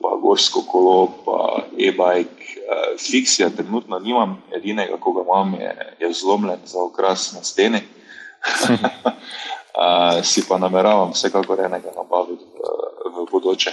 pa 0.00 0.14
gorsko 0.22 0.64
kolo, 0.68 0.98
pa 1.24 1.38
e-bike, 1.76 2.56
fiksija 3.00 3.50
trenutno 3.56 3.98
nimam, 4.00 4.38
edinega, 4.56 4.96
ko 5.00 5.12
ga 5.16 5.24
imam, 5.26 5.54
je, 5.60 5.72
je 6.00 6.12
zlomljen 6.20 6.64
za 6.64 6.80
okras 6.82 7.32
na 7.36 7.44
steni. 7.44 7.82
si 10.30 10.44
pa 10.48 10.58
nameravam 10.58 11.12
vsekakor 11.12 11.60
enega 11.66 11.92
nabaviti 11.96 12.44
v, 13.12 13.26
bodoče, 13.30 13.72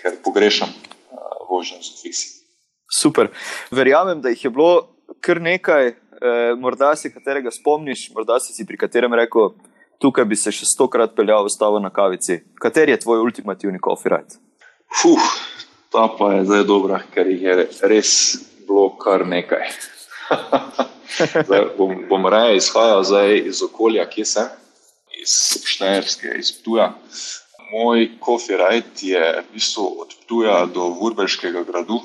ker 0.00 0.18
pogrešam 0.24 0.72
vožnjo 1.48 1.82
z 1.82 2.02
fiksi. 2.02 2.28
Super. 2.90 3.30
Verjamem, 3.70 4.20
da 4.20 4.28
jih 4.28 4.44
je 4.44 4.50
bilo 4.50 4.88
kar 5.20 5.40
nekaj, 5.40 5.88
eh, 5.88 5.96
morda 6.58 6.96
si 6.96 7.12
katerega 7.12 7.50
spomniš, 7.50 8.10
morda 8.14 8.38
si, 8.40 8.66
pri 8.66 8.76
katerem 8.76 9.14
rekel, 9.14 9.54
tukaj 9.98 10.24
bi 10.24 10.36
se 10.36 10.52
še 10.52 10.68
stokrat 10.68 11.14
peljal 11.16 11.46
v 11.46 11.52
stavo 11.52 11.80
na 11.82 11.90
kavici. 11.90 12.40
Kateri 12.60 12.94
je 12.94 13.02
tvoj 13.04 13.24
ultimativni 13.24 13.80
coffee 13.82 14.12
ride? 14.12 14.40
Fuh, 15.00 15.30
ta 15.92 16.08
pa 16.18 16.32
je 16.34 16.44
zdaj 16.44 16.64
dobra, 16.68 17.00
ker 17.14 17.28
jih 17.30 17.42
je 17.42 17.56
res 17.90 18.12
bilo 18.66 18.90
kar 19.00 19.26
nekaj. 19.26 19.70
zdaj, 21.46 21.64
bom, 21.78 21.96
bom 22.08 22.26
raje 22.26 22.56
izhajal 22.60 23.02
iz 23.38 23.62
okolja, 23.62 24.06
ki 24.10 24.24
sem, 24.24 24.48
iz 25.22 25.62
Štajerske, 25.64 26.34
iz 26.38 26.52
Ptuja. 26.60 26.92
Moj 27.72 28.08
kofirajt 28.22 29.02
je 29.02 29.22
v 29.42 29.46
bistvu 29.54 29.86
od 30.04 30.14
Ptuja 30.22 30.66
do 30.70 30.92
Vurbeškega 31.00 31.64
gradu, 31.66 31.98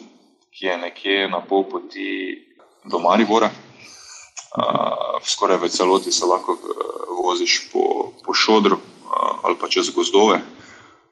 ki 0.51 0.65
je 0.65 0.77
nekje 0.77 1.27
na 1.29 1.41
pol 1.41 1.67
poti 1.69 2.39
do 2.85 2.99
Maribora. 2.99 3.51
Uh, 4.51 5.23
skoraj 5.23 5.57
v 5.57 5.69
celoti 5.71 6.11
se 6.11 6.25
lahko 6.25 6.51
uh, 6.51 6.59
voziš 7.23 7.71
po, 7.71 8.11
po 8.25 8.33
šodru 8.33 8.75
uh, 8.75 9.47
ali 9.47 9.55
pa 9.55 9.71
čez 9.71 9.89
gozdove, 9.95 10.41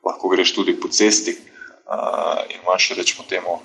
lahko 0.03 0.27
greš 0.27 0.51
tudi 0.53 0.75
po 0.75 0.91
cesti 0.91 1.31
uh, 1.31 2.43
in 2.51 2.59
imaš, 2.59 2.91
rečemo, 2.97 3.23
temu 3.29 3.61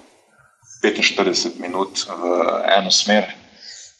45 0.78 1.58
minut 1.58 2.06
v 2.06 2.22
eno 2.78 2.90
smer, 2.90 3.26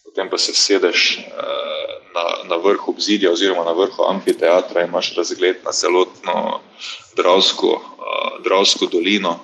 potem 0.05 0.31
pa 0.31 0.39
se 0.39 0.55
sedeš 0.55 1.19
uh, 1.19 1.85
na, 2.15 2.55
na 2.55 2.57
vrhu 2.63 2.95
obzidja 2.95 3.33
oziroma 3.33 3.65
na 3.67 3.75
vrhu 3.75 4.07
amfiteatra 4.07 4.87
in 4.87 4.95
imaš 4.95 5.17
razgled 5.17 5.57
na 5.65 5.73
celotno 5.73 6.61
Dravsko, 7.17 7.81
Dravsko 8.47 8.87
dolino 8.87 9.39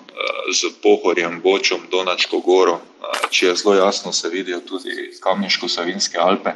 z 0.52 0.72
Pohorjem, 0.82 1.40
Bočom, 1.42 1.86
Donačko 1.90 2.40
goro, 2.44 2.80
če 3.30 3.46
je 3.46 3.56
zelo 3.56 3.74
jasno, 3.74 4.12
se 4.12 4.28
vidijo 4.28 4.60
tudi 4.60 5.10
Kamniško-Savinske 5.22 6.18
Alpe. 6.18 6.54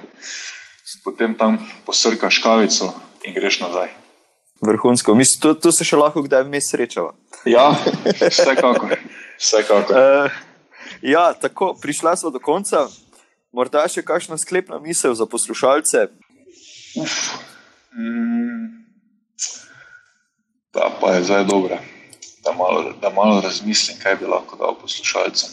Potem 1.04 1.34
tam 1.34 1.58
posrkaš 1.86 2.38
kavico 2.42 2.92
in 3.24 3.34
greš 3.34 3.60
nazaj. 3.60 3.90
Vrhunsko, 4.60 5.14
mislim, 5.14 5.40
tu, 5.40 5.54
tu 5.60 5.72
se 5.72 5.84
še 5.84 5.98
lahko 5.98 6.22
kdaj 6.24 6.46
vmes 6.46 6.68
srečava. 6.70 7.12
Ja, 7.44 7.72
vsekakor. 8.20 8.96
vsekakor. 9.36 9.96
Uh, 9.96 10.38
ja, 11.14 11.32
tako, 11.36 11.74
prišla 11.80 12.16
smo 12.16 12.32
do 12.32 12.40
konca. 12.40 12.86
Morda 13.54 13.84
še 13.90 14.02
kakšna 14.02 14.38
sklepna 14.40 14.80
misel 14.82 15.14
za 15.14 15.26
poslušalce? 15.30 16.08
Uf, 16.98 17.18
mm, 17.94 18.84
ta 20.74 20.90
pa 21.00 21.14
je 21.14 21.26
zdaj 21.28 21.44
dobra, 21.46 21.78
da 22.44 22.52
malo, 22.52 22.92
da 23.02 23.10
malo 23.10 23.40
razmislim, 23.40 23.98
kaj 24.02 24.16
bi 24.16 24.26
lahko 24.26 24.56
dal 24.56 24.76
poslušalcem. 24.80 25.50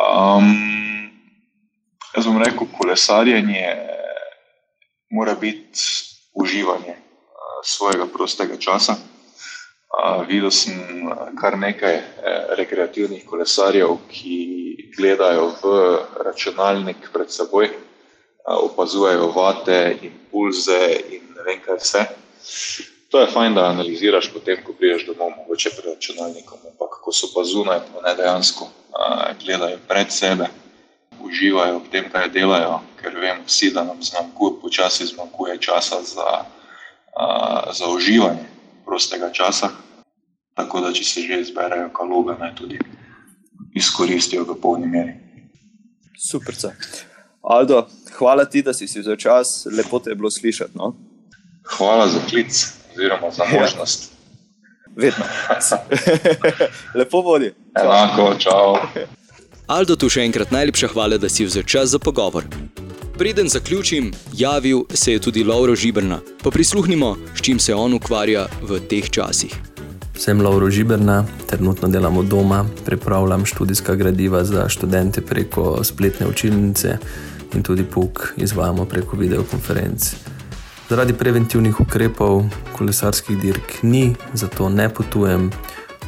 Um, 0.00 1.10
jaz 2.16 2.26
bom 2.26 2.42
rekel, 2.42 2.66
kolesarjenje 2.78 3.76
mora 5.10 5.34
biti 5.34 5.80
uživanje 6.34 6.94
uh, 6.94 7.60
svojega 7.64 8.06
prostega 8.06 8.56
časa. 8.56 8.94
Uh, 9.90 10.26
videl 10.28 10.50
sem 10.50 10.78
kar 11.40 11.58
nekaj 11.58 11.94
eh, 11.94 12.04
rekreativnih 12.56 13.24
kolesarjev, 13.26 13.96
ki 14.08 14.36
gledajo 14.96 15.48
v 15.62 15.72
računalnik 16.24 17.10
pred 17.12 17.32
seboj, 17.32 17.66
uh, 17.66 18.60
opazujejo 18.70 19.32
vate, 19.34 19.98
impulze 20.02 20.80
in 21.10 21.26
ne 21.34 21.46
vem 21.46 21.58
kaj 21.64 21.80
vse. 21.82 22.04
To 23.10 23.20
je 23.20 23.26
fajn, 23.26 23.54
da 23.54 23.64
analiziraš 23.64 24.30
potem, 24.32 24.60
ko 24.64 24.72
priješ 24.78 25.06
domov, 25.06 25.32
mogoče 25.36 25.70
pred 25.74 25.94
računalnikom, 25.94 26.58
ampak 26.70 27.00
ko 27.02 27.12
so 27.12 27.26
pa 27.34 27.42
zunaj, 27.44 27.80
pa 27.90 28.04
ne 28.06 28.14
dejansko 28.14 28.64
uh, 28.64 29.32
gledajo 29.42 29.78
pred 29.88 30.12
sebe, 30.14 30.46
uživajo 31.18 31.78
v 31.78 31.90
tem, 31.90 32.06
kaj 32.12 32.30
delajo, 32.30 32.78
ker 33.02 33.18
vem 33.18 33.42
vsi, 33.46 33.72
da 33.74 33.82
nam 33.84 33.98
zmanjkuje, 34.02 34.60
počasi 34.62 35.10
zmanjkuje 35.10 35.58
časa 35.58 36.02
za, 36.06 36.28
uh, 37.18 37.74
za 37.74 37.90
uživanje 37.90 38.46
prostega 38.86 39.32
časa. 39.34 39.74
Tako 40.54 40.80
da, 40.80 40.94
če 40.94 41.04
se 41.04 41.26
že 41.26 41.40
izberejo 41.40 41.90
kaloge, 41.90 42.38
naj 42.38 42.54
tudi 42.54 42.78
izkoristijo 43.74 44.46
v 44.46 44.54
polni 44.62 44.86
meri. 44.86 45.18
Super. 46.30 46.54
Aldo, 47.42 47.88
hvala 48.18 48.44
ti, 48.44 48.62
da 48.62 48.74
si 48.74 48.86
si 48.86 49.00
vzel 49.00 49.16
čas, 49.16 49.66
lepo 49.66 49.98
te 49.98 50.10
je 50.10 50.14
bilo 50.14 50.30
slišati. 50.30 50.78
No? 50.78 50.94
Hvala 51.76 52.08
za 52.08 52.20
klic, 52.28 52.79
oziroma 53.00 53.30
za 53.30 53.44
ja. 53.44 53.60
možnost. 53.60 54.12
Ja. 54.12 54.16
Vedno. 54.96 55.24
lepo 56.98 57.20
vodi. 57.20 57.52
Enako, 57.80 58.34
čau. 58.38 58.76
Aldo, 59.66 59.96
tu 59.96 60.10
še 60.10 60.24
enkrat 60.26 60.50
najlepša 60.50 60.90
hvala, 60.92 61.16
da 61.16 61.30
si 61.30 61.46
vzel 61.46 61.62
čas 61.62 61.94
za 61.94 61.98
pogovor. 61.98 62.44
Preden 63.18 63.48
zaključim, 63.48 64.10
javil 64.34 64.82
se 64.94 65.12
je 65.12 65.20
tudi 65.20 65.44
Lauro 65.44 65.76
Žibrna. 65.76 66.18
Pa 66.42 66.50
prisluhnimo, 66.50 67.16
s 67.36 67.40
čim 67.40 67.58
se 67.58 67.74
on 67.74 67.94
ukvarja 67.94 68.48
v 68.62 68.80
teh 68.88 69.10
časih. 69.10 69.54
Sem 70.16 70.40
Lauro 70.42 70.70
Žibrna, 70.70 71.24
trenutno 71.46 71.88
delam 71.88 72.16
od 72.16 72.26
doma, 72.26 72.64
pripravljam 72.84 73.46
študijska 73.46 73.94
gradiva 73.94 74.44
za 74.44 74.68
študente 74.68 75.20
preko 75.20 75.84
spletne 75.84 76.26
učilnice 76.26 76.98
in 77.54 77.62
tudi 77.62 77.84
PUK 77.84 78.34
izvajamo 78.36 78.84
preko 78.84 79.16
videokonferenc. 79.16 80.12
Zaradi 80.90 81.12
preventivnih 81.14 81.80
ukrepov 81.80 82.40
kolesarskih 82.74 83.38
dirk 83.38 83.82
ni, 83.82 84.14
zato 84.34 84.68
ne 84.68 84.88
potujem. 84.88 85.50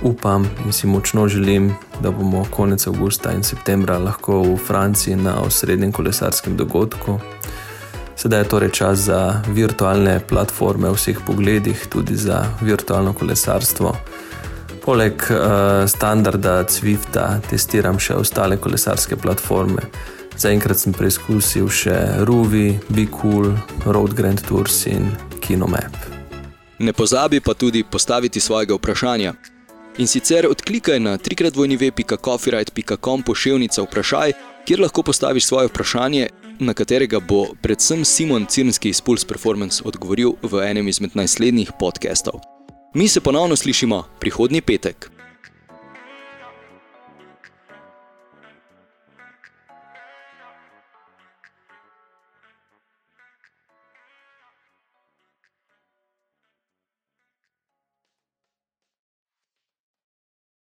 Upam 0.02 0.48
in 0.64 0.72
si 0.72 0.86
močno 0.86 1.28
želim, 1.28 1.68
da 2.02 2.10
bomo 2.10 2.42
konec 2.50 2.86
avgusta 2.86 3.30
in 3.32 3.44
septembra 3.46 3.98
lahko 3.98 4.40
v 4.42 4.56
Franciji 4.66 5.16
na 5.16 5.36
osrednjem 5.42 5.92
kolesarskem 5.92 6.56
dogodku. 6.56 7.20
Sedaj 8.16 8.40
je 8.40 8.48
torej 8.48 8.70
čas 8.70 8.98
za 8.98 9.42
virtualne 9.48 10.18
platforme 10.28 10.90
v 10.90 10.98
vseh 10.98 11.20
pogledih, 11.26 11.86
tudi 11.86 12.16
za 12.16 12.42
virtualno 12.60 13.12
kolesarstvo. 13.12 13.94
Poleg 14.84 15.22
uh, 15.30 15.86
standarda 15.86 16.64
Zwifta 16.66 17.38
testiram 17.50 18.02
še 18.02 18.18
ostale 18.18 18.58
kolesarske 18.58 19.16
platforme. 19.16 19.86
Zaenkrat 20.42 20.74
sem 20.80 20.90
preizkusil 20.90 21.68
še 21.70 21.94
Ruvi, 22.26 22.74
Be 22.90 23.06
Cool, 23.14 23.54
Road 23.86 24.10
Grand 24.18 24.42
Tours 24.42 24.90
in 24.90 25.06
Kinomap. 25.38 25.94
Ne 26.82 26.90
pozabi 26.92 27.38
pa 27.38 27.54
tudi 27.54 27.86
postaviti 27.86 28.42
svojega 28.42 28.74
vprašanja. 28.74 29.38
In 30.02 30.10
sicer 30.10 30.50
odklikaj 30.50 30.98
na 30.98 31.14
trikratvojnive.coffeeright.com 31.18 33.22
pošiljnica 33.22 33.82
vprašaj, 33.86 34.32
kjer 34.66 34.82
lahko 34.82 35.02
postaviš 35.06 35.46
svoje 35.46 35.70
vprašanje, 35.70 36.28
na 36.58 36.74
katerega 36.74 37.20
bo 37.20 37.54
predvsem 37.62 38.04
Simon 38.04 38.46
Cirnski 38.46 38.88
iz 38.90 39.00
Pulse 39.00 39.26
Performance 39.28 39.82
odgovoril 39.86 40.32
v 40.42 40.66
enem 40.66 40.88
izmed 40.88 41.10
naslednjih 41.14 41.72
podcastov. 41.78 42.40
Mi 42.94 43.08
se 43.08 43.20
ponovno 43.20 43.56
slišimo 43.56 44.04
prihodnji 44.18 44.60
petek. 44.60 45.21